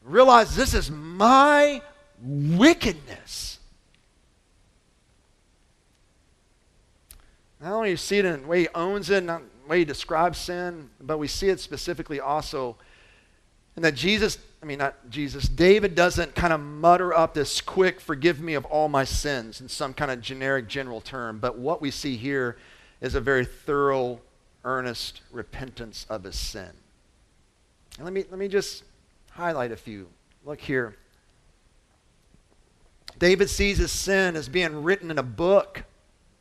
[0.10, 1.82] realize this is my
[2.22, 3.60] wickedness.
[7.62, 9.80] Not only do you see it in the way he owns it, not the way
[9.80, 12.78] he describes sin, but we see it specifically also
[13.76, 18.02] in that Jesus, I mean, not Jesus, David doesn't kind of mutter up this quick,
[18.02, 21.40] forgive me of all my sins in some kind of generic, general term.
[21.40, 22.58] But what we see here
[23.00, 24.20] is a very thorough,
[24.66, 26.72] earnest repentance of his sin.
[27.98, 28.84] And let me, let me just
[29.40, 30.10] highlight a few.
[30.46, 30.98] Look here.
[33.18, 35.84] David sees his sin as being written in a book,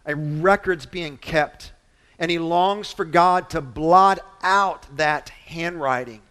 [0.04, 1.70] a record's being kept,
[2.18, 6.22] and he longs for God to blot out that handwriting.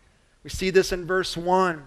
[0.44, 1.86] We see this in verse 1.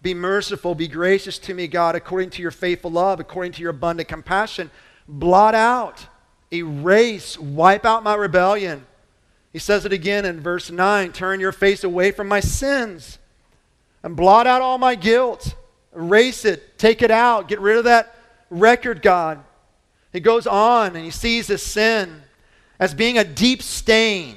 [0.00, 3.72] Be merciful, be gracious to me, God, according to your faithful love, according to your
[3.72, 4.70] abundant compassion.
[5.06, 6.06] Blot out,
[6.50, 8.86] erase, wipe out my rebellion.
[9.52, 13.18] He says it again in verse 9 Turn your face away from my sins
[14.02, 15.54] and blot out all my guilt.
[15.94, 18.14] Erase it, take it out, get rid of that
[18.50, 19.42] record, God.
[20.12, 22.22] He goes on and he sees his sin
[22.78, 24.36] as being a deep stain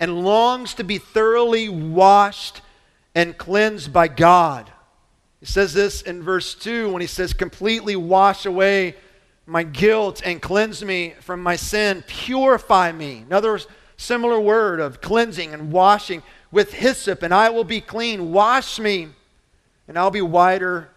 [0.00, 2.60] and longs to be thoroughly washed
[3.14, 4.70] and cleansed by God.
[5.40, 8.96] He says this in verse 2 when he says, Completely wash away
[9.46, 12.02] my guilt and cleanse me from my sin.
[12.06, 13.24] Purify me.
[13.26, 13.60] Another
[13.96, 16.22] similar word of cleansing and washing
[16.54, 18.30] with hyssop, and I will be clean.
[18.30, 19.08] Wash me,
[19.88, 20.88] and I'll be whiter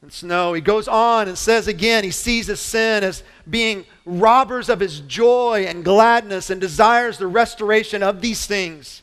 [0.00, 0.54] than snow.
[0.54, 5.00] He goes on and says again, he sees his sin as being robbers of his
[5.00, 9.02] joy and gladness and desires the restoration of these things.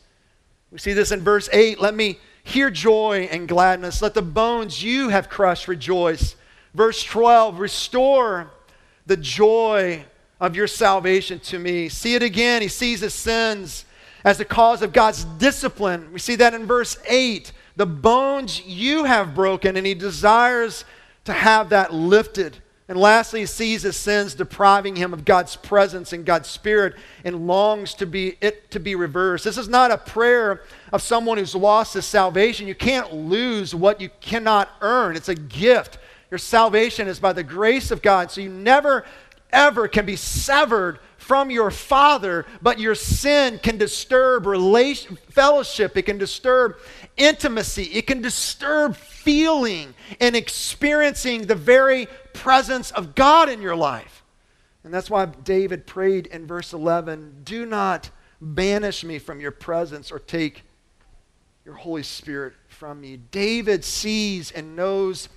[0.72, 1.80] We see this in verse 8.
[1.80, 4.02] Let me hear joy and gladness.
[4.02, 6.34] Let the bones you have crushed rejoice.
[6.74, 8.50] Verse 12, restore
[9.06, 10.04] the joy
[10.40, 11.88] of your salvation to me.
[11.88, 12.60] See it again.
[12.60, 13.84] He sees his sins
[14.24, 16.12] as a cause of God's discipline.
[16.12, 17.52] We see that in verse 8.
[17.76, 20.84] The bones you have broken, and he desires
[21.24, 22.58] to have that lifted.
[22.88, 26.94] And lastly, he sees his sins depriving him of God's presence and God's spirit
[27.24, 29.44] and longs to be it to be reversed.
[29.44, 30.62] This is not a prayer
[30.92, 32.68] of someone who's lost his salvation.
[32.68, 35.16] You can't lose what you cannot earn.
[35.16, 35.98] It's a gift.
[36.30, 38.30] Your salvation is by the grace of God.
[38.30, 39.04] So you never
[39.52, 40.98] ever can be severed
[41.32, 45.96] from your father, but your sin can disturb relation, fellowship.
[45.96, 46.76] It can disturb
[47.16, 47.84] intimacy.
[47.84, 54.22] It can disturb feeling and experiencing the very presence of God in your life.
[54.84, 60.12] And that's why David prayed in verse 11 Do not banish me from your presence
[60.12, 60.64] or take
[61.64, 63.16] your Holy Spirit from me.
[63.16, 65.30] David sees and knows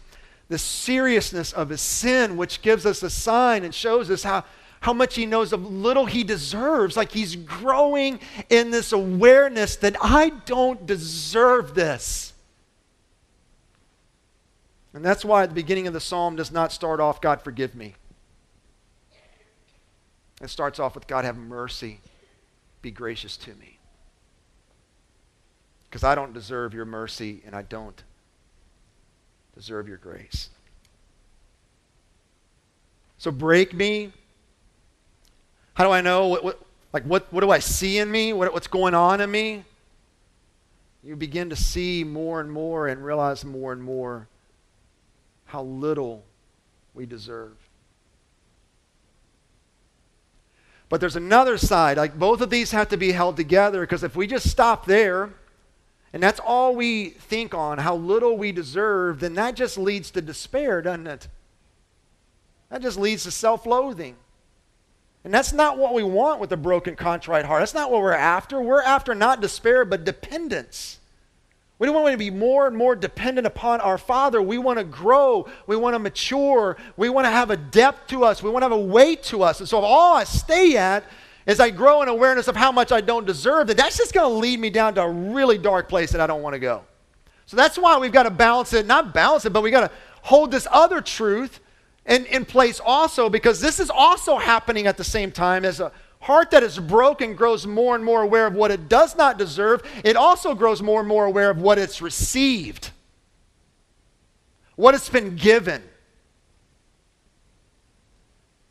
[0.50, 4.44] the seriousness of his sin, which gives us a sign and shows us how,
[4.86, 6.96] how much he knows of little he deserves.
[6.96, 8.20] Like he's growing
[8.52, 12.34] in this awareness that I don't deserve this.
[14.94, 17.96] And that's why the beginning of the psalm does not start off, God, forgive me.
[20.40, 22.00] It starts off with, God, have mercy.
[22.84, 23.80] Be gracious to me.
[25.90, 28.04] Because I don't deserve your mercy and I don't
[29.56, 30.52] deserve your grace.
[33.18, 34.14] So break me.
[35.76, 36.28] How do I know?
[36.28, 36.62] What, what,
[36.94, 38.34] like, what, what do I see in me?
[38.34, 39.64] What, what's going on in me?
[41.04, 44.28] You begin to see more and more and realize more and more
[45.46, 46.24] how little
[46.94, 47.52] we deserve.
[50.88, 51.98] But there's another side.
[51.98, 55.32] Like, both of these have to be held together because if we just stop there,
[56.14, 60.22] and that's all we think on, how little we deserve, then that just leads to
[60.22, 61.28] despair, doesn't it?
[62.70, 64.16] That just leads to self loathing.
[65.26, 67.60] And that's not what we want with a broken, contrite heart.
[67.60, 68.62] That's not what we're after.
[68.62, 71.00] We're after not despair, but dependence.
[71.80, 74.40] We don't want to be more and more dependent upon our Father.
[74.40, 75.50] We want to grow.
[75.66, 76.78] We want to mature.
[76.96, 78.44] We want to have a depth to us.
[78.44, 79.60] We want to have a weight to us.
[79.60, 81.04] And so, if all I stay at
[81.48, 84.32] as I grow in awareness of how much I don't deserve, that that's just going
[84.32, 86.84] to lead me down to a really dark place that I don't want to go.
[87.48, 89.92] So that's why we've got to balance it, not balance it, but we got to
[90.22, 91.60] hold this other truth
[92.06, 95.92] in, in place also, because this is also happening at the same time as a
[96.22, 99.82] heart that is broken grows more and more aware of what it does not deserve.
[100.04, 102.92] It also grows more and more aware of what it's received,
[104.76, 105.84] what it's been given.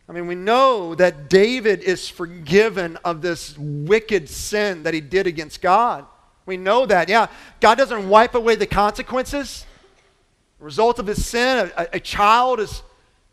[0.09, 5.27] I mean, we know that David is forgiven of this wicked sin that he did
[5.27, 6.05] against God.
[6.47, 7.09] We know that.
[7.09, 7.29] Yeah,
[7.61, 9.65] God doesn't wipe away the consequences.
[10.59, 12.83] The result of his sin, a, a child is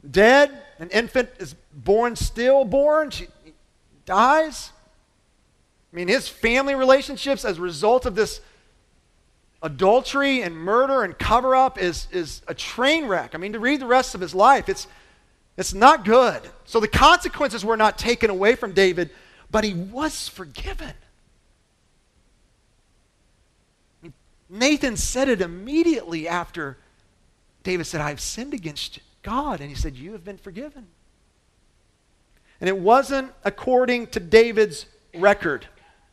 [0.09, 3.27] dead, an infant is born stillborn, she
[4.05, 4.71] dies.
[5.91, 8.41] I mean, his family relationships as a result of this
[9.61, 13.35] adultery and murder and cover up is, is a train wreck.
[13.35, 14.87] I mean, to read the rest of his life, it's,
[15.57, 16.41] it's not good.
[16.65, 19.11] So the consequences were not taken away from David,
[19.51, 20.93] but he was forgiven.
[24.49, 26.77] Nathan said it immediately after
[27.63, 29.61] David said, I've sinned against God.
[29.61, 30.87] And he said, You have been forgiven.
[32.59, 35.65] And it wasn't according to David's record,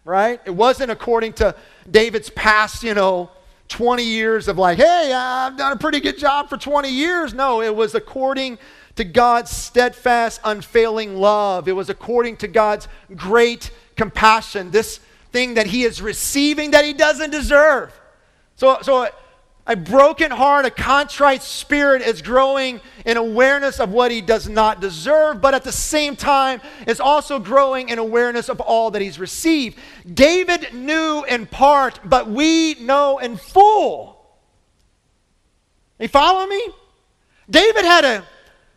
[0.04, 0.40] right?
[0.46, 1.54] It wasn't according to
[1.90, 3.30] David's past, you know,
[3.68, 7.34] 20 years of like, hey, I've done a pretty good job for 20 years.
[7.34, 8.59] No, it was according
[8.96, 11.68] to God's steadfast, unfailing love.
[11.68, 15.00] It was according to God's great compassion, this
[15.32, 17.92] thing that he is receiving that he doesn't deserve.
[18.56, 19.09] So, so
[19.68, 24.80] A broken heart, a contrite spirit is growing in awareness of what he does not
[24.80, 29.18] deserve, but at the same time is also growing in awareness of all that he's
[29.20, 29.78] received.
[30.12, 34.18] David knew in part, but we know in full.
[35.98, 36.70] You follow me?
[37.50, 38.24] David had a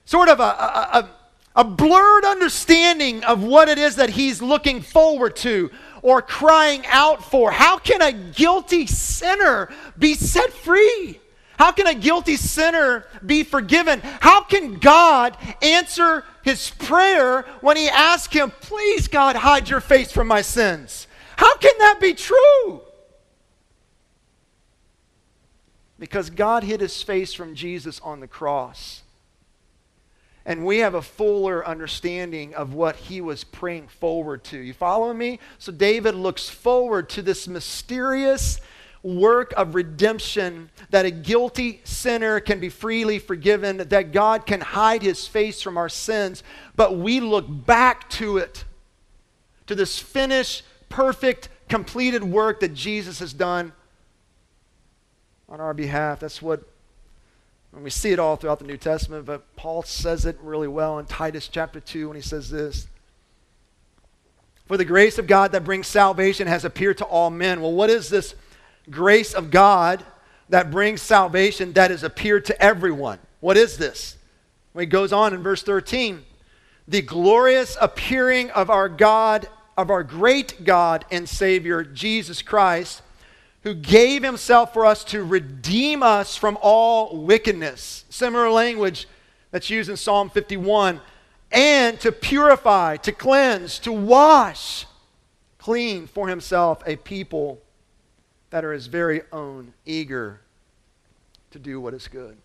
[0.03, 1.09] sort of a, a, a,
[1.56, 5.70] a blurred understanding of what it is that he's looking forward to
[6.02, 7.52] or crying out for.
[7.52, 11.20] How can a guilty sinner be set free?
[11.58, 13.99] How can a guilty sinner be forgiven?
[14.02, 20.12] How can God answer his prayer when he asks him, Please, God, hide your face
[20.12, 21.06] from my sins?
[21.38, 22.82] How can that be true?
[25.99, 29.01] Because God hid his face from Jesus on the cross.
[30.45, 34.57] And we have a fuller understanding of what he was praying forward to.
[34.57, 35.39] You follow me?
[35.59, 38.59] So David looks forward to this mysterious
[39.03, 45.01] work of redemption that a guilty sinner can be freely forgiven, that God can hide
[45.01, 46.43] his face from our sins,
[46.75, 48.63] but we look back to it,
[49.67, 53.73] to this finished, perfect, completed work that Jesus has done
[55.49, 56.19] on our behalf.
[56.19, 56.63] That's what
[57.74, 60.99] and we see it all throughout the New Testament, but Paul says it really well
[60.99, 62.88] in Titus chapter 2 when he says this.
[64.67, 67.61] For the grace of God that brings salvation has appeared to all men.
[67.61, 68.36] Well, what is this
[68.89, 70.03] grace of God
[70.49, 73.19] that brings salvation that has appeared to everyone?
[73.39, 74.17] What is this?
[74.74, 76.24] Well, he goes on in verse 13.
[76.88, 79.47] The glorious appearing of our God,
[79.78, 83.01] of our great God and Savior, Jesus Christ
[83.64, 88.05] who gave himself for us to redeem us from all wickedness.
[88.09, 89.07] Similar language
[89.51, 90.99] that's used in Psalm 51.
[91.51, 94.88] And to purify, to cleanse, to wash
[95.57, 97.62] clean for himself a people
[98.49, 100.41] that are his very own, eager
[101.51, 102.38] to do what is good.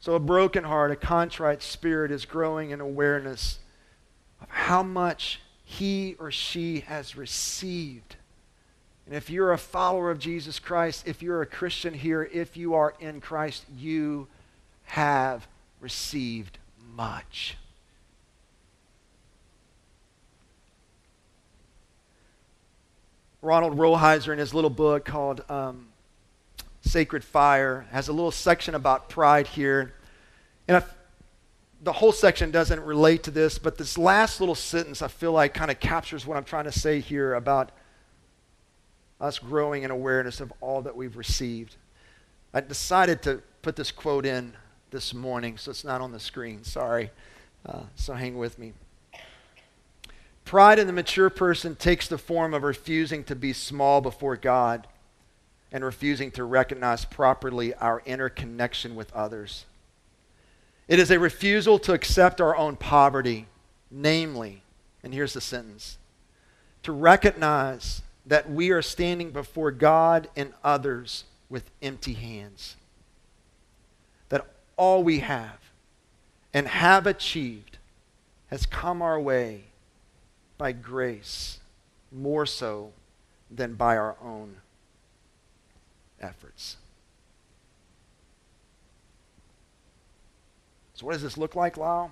[0.00, 3.58] So a broken heart, a contrite spirit is growing in awareness
[4.40, 8.16] of how much he or she has received
[9.08, 12.74] and if you're a follower of Jesus Christ, if you're a Christian here, if you
[12.74, 14.28] are in Christ, you
[14.84, 15.48] have
[15.80, 16.58] received
[16.94, 17.56] much.
[23.40, 25.86] Ronald Rolheiser, in his little book called um,
[26.82, 29.94] Sacred Fire, has a little section about pride here.
[30.66, 30.84] And
[31.82, 35.54] the whole section doesn't relate to this, but this last little sentence I feel like
[35.54, 37.70] kind of captures what I'm trying to say here about
[39.20, 41.76] us growing in awareness of all that we've received.
[42.54, 44.54] I decided to put this quote in
[44.90, 46.64] this morning, so it's not on the screen.
[46.64, 47.10] Sorry.
[47.66, 48.72] Uh, so hang with me.
[50.44, 54.86] Pride in the mature person takes the form of refusing to be small before God
[55.70, 59.66] and refusing to recognize properly our inner connection with others.
[60.86, 63.46] It is a refusal to accept our own poverty,
[63.90, 64.62] namely,
[65.02, 65.98] and here's the sentence
[66.82, 72.76] to recognize that we are standing before God and others with empty hands.
[74.28, 75.58] That all we have
[76.52, 77.78] and have achieved
[78.48, 79.64] has come our way
[80.58, 81.58] by grace
[82.12, 82.92] more so
[83.50, 84.56] than by our own
[86.20, 86.76] efforts.
[90.94, 92.10] So, what does this look like, Lisle?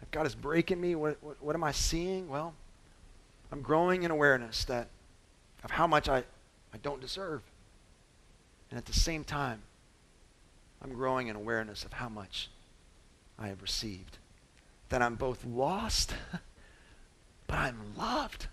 [0.00, 2.28] If God is breaking me, what, what, what am I seeing?
[2.28, 2.54] Well,
[3.50, 4.88] I'm growing in awareness that
[5.64, 6.18] of how much I,
[6.72, 7.42] I don't deserve.
[8.70, 9.62] And at the same time,
[10.82, 12.50] I'm growing in awareness of how much
[13.38, 14.18] I have received.
[14.90, 16.14] That I'm both lost,
[17.46, 18.46] but I'm loved.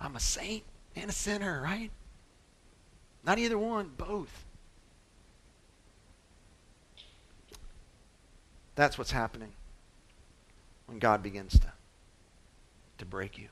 [0.00, 0.64] I'm a saint
[0.94, 1.90] and a sinner, right?
[3.24, 4.44] Not either one, both.
[8.76, 9.52] That's what's happening
[10.86, 11.72] when God begins to,
[12.98, 13.48] to break you.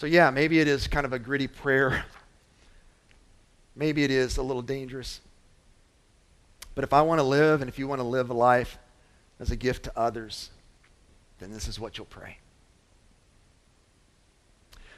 [0.00, 2.06] So, yeah, maybe it is kind of a gritty prayer.
[3.76, 5.20] Maybe it is a little dangerous.
[6.74, 8.78] But if I want to live and if you want to live a life
[9.38, 10.48] as a gift to others,
[11.38, 12.38] then this is what you'll pray.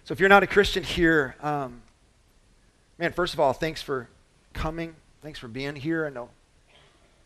[0.04, 1.82] So if you're not a Christian here, um,
[2.96, 4.08] man, first of all, thanks for
[4.52, 4.94] coming.
[5.20, 6.06] Thanks for being here.
[6.06, 6.30] I know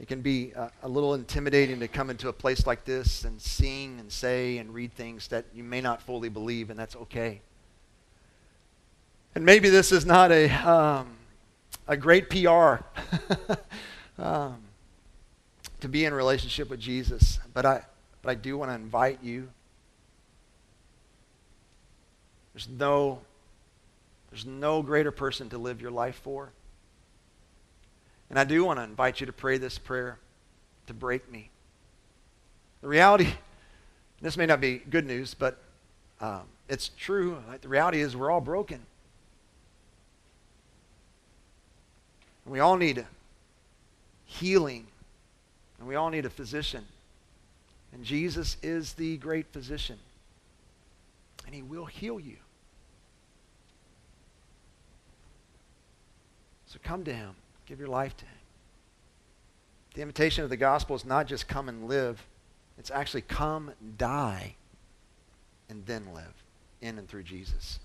[0.00, 3.38] it can be a, a little intimidating to come into a place like this and
[3.38, 7.42] sing and say and read things that you may not fully believe, and that's okay.
[9.36, 11.08] And maybe this is not a, um,
[11.86, 12.76] a great PR
[14.18, 14.56] um,
[15.80, 17.82] to be in relationship with Jesus, but I,
[18.22, 19.50] but I do want to invite you.
[22.54, 23.18] There's no,
[24.30, 26.50] There's no greater person to live your life for.
[28.30, 30.18] And I do want to invite you to pray this prayer
[30.86, 31.50] to break me.
[32.80, 33.28] The reality,
[34.22, 35.58] this may not be good news, but
[36.22, 37.36] um, it's true.
[37.48, 38.80] Like, the reality is we're all broken.
[42.46, 43.04] And we all need
[44.24, 44.86] healing.
[45.78, 46.84] And we all need a physician.
[47.92, 49.98] And Jesus is the great physician.
[51.44, 52.36] And he will heal you.
[56.66, 57.34] So come to him.
[57.66, 58.30] Give your life to him.
[59.94, 62.22] The invitation of the gospel is not just come and live,
[62.78, 64.54] it's actually come, die,
[65.68, 66.34] and then live
[66.82, 67.80] in and through Jesus.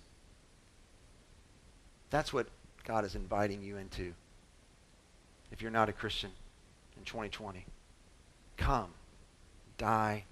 [2.10, 2.48] That's what
[2.84, 4.14] God is inviting you into
[5.52, 6.32] if you're not a Christian
[6.98, 7.66] in 2020.
[8.58, 8.90] Come,
[9.78, 10.26] die,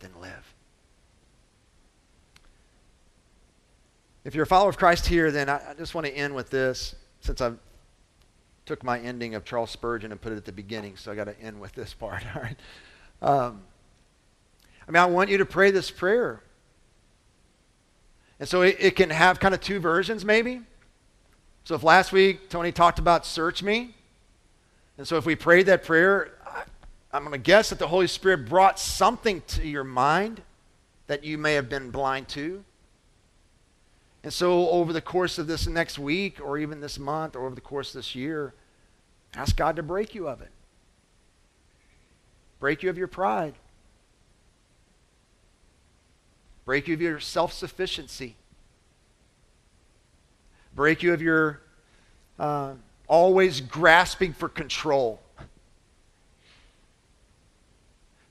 [0.00, 0.54] then live.
[4.24, 6.50] If you're a follower of Christ here, then I, I just want to end with
[6.50, 7.52] this since I
[8.66, 11.24] took my ending of Charles Spurgeon and put it at the beginning, so I got
[11.24, 12.22] to end with this part.
[12.36, 12.56] All right.
[13.20, 13.62] Um,
[14.86, 16.42] I mean, I want you to pray this prayer.
[18.38, 20.62] And so it, it can have kind of two versions, maybe.
[21.64, 23.94] So if last week Tony talked about search me,
[24.98, 26.32] and so if we prayed that prayer,
[27.12, 30.42] I'm going to guess that the Holy Spirit brought something to your mind
[31.06, 32.64] that you may have been blind to.
[34.24, 37.54] And so, over the course of this next week, or even this month, or over
[37.54, 38.54] the course of this year,
[39.34, 40.50] ask God to break you of it.
[42.60, 43.54] Break you of your pride.
[46.64, 48.36] Break you of your self sufficiency.
[50.74, 51.60] Break you of your
[52.38, 52.74] uh,
[53.06, 55.20] always grasping for control.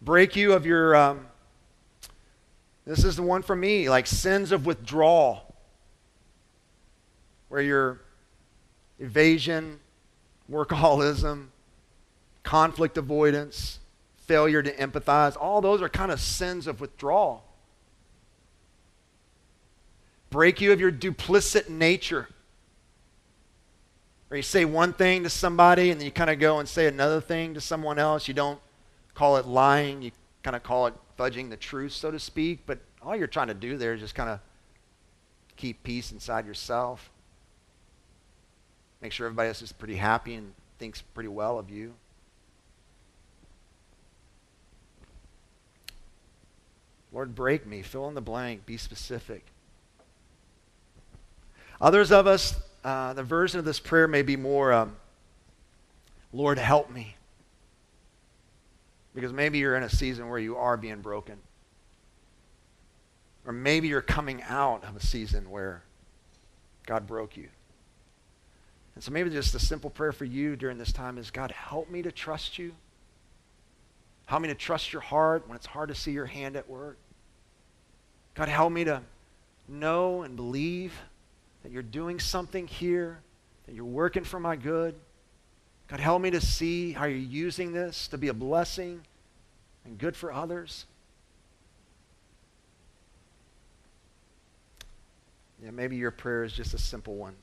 [0.01, 1.27] Break you of your, um,
[2.85, 5.51] this is the one for me, like sins of withdrawal
[7.51, 7.99] where your
[8.97, 9.77] evasion,
[10.49, 11.47] workaholism,
[12.43, 13.79] conflict avoidance,
[14.25, 17.43] failure to empathize, all those are kind of sins of withdrawal.
[20.31, 22.27] Break you of your duplicit nature.
[24.29, 26.87] Where you say one thing to somebody and then you kind of go and say
[26.87, 28.27] another thing to someone else.
[28.27, 28.59] You don't
[29.13, 30.11] call it lying, you
[30.41, 32.61] kind of call it fudging the truth, so to speak.
[32.65, 34.39] But all you're trying to do there is just kind of
[35.57, 37.11] keep peace inside yourself
[39.01, 41.93] make sure everybody else is pretty happy and thinks pretty well of you.
[47.11, 47.81] Lord, break me.
[47.81, 48.65] Fill in the blank.
[48.65, 49.45] Be specific.
[51.81, 54.95] Others of us, uh, the version of this prayer may be more, um,
[56.31, 57.15] Lord, help me.
[59.15, 61.37] Because maybe you're in a season where you are being broken.
[63.45, 65.83] Or maybe you're coming out of a season where
[66.85, 67.49] God broke you.
[68.93, 71.89] And so maybe just a simple prayer for you during this time is God, help
[71.89, 72.73] me to trust you.
[74.27, 76.97] Help me to trust your heart when it's hard to see your hand at work.
[78.35, 79.01] God, help me to
[79.67, 80.93] know and believe
[81.63, 83.19] that you're doing something here,
[83.65, 84.95] that you're working for my good.
[85.87, 89.01] God, help me to see how you're using this to be a blessing
[89.85, 90.85] and good for others.
[95.63, 97.35] Yeah, maybe your prayer is just a simple one.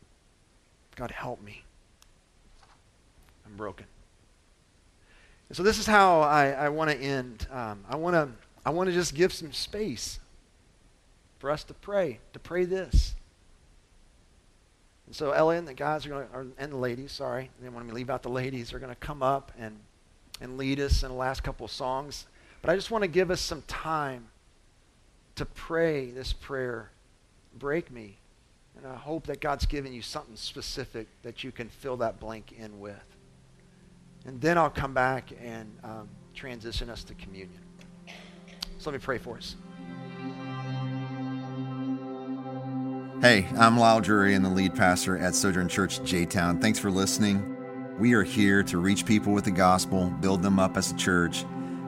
[0.96, 1.62] God, help me.
[3.46, 3.86] I'm broken.
[5.48, 7.46] And so this is how I, I want to end.
[7.50, 8.28] Um, I want to
[8.66, 10.18] I want to just give some space
[11.38, 13.14] for us to pray, to pray this.
[15.08, 17.94] And so Ellen, the guys are going and the ladies, sorry, they want me to
[17.94, 19.74] leave out the ladies, are going to come up and,
[20.42, 22.26] and lead us in the last couple of songs.
[22.60, 24.26] But I just want to give us some time
[25.36, 26.90] to pray this prayer.
[27.58, 28.18] Break me.
[28.76, 32.52] And I hope that God's given you something specific that you can fill that blank
[32.58, 33.02] in with.
[34.26, 37.60] And then I'll come back and um, transition us to communion.
[38.78, 39.56] So let me pray for us.
[43.20, 46.60] Hey, I'm Lisle Drury and the lead pastor at Sojourn Church J Town.
[46.60, 47.56] Thanks for listening.
[47.98, 51.44] We are here to reach people with the gospel, build them up as a church,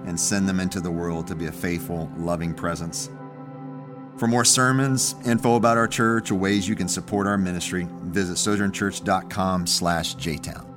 [0.07, 3.11] and send them into the world to be a faithful, loving presence.
[4.17, 8.35] For more sermons, info about our church, or ways you can support our ministry, visit
[8.35, 10.70] sojournchurch.com slash jtown.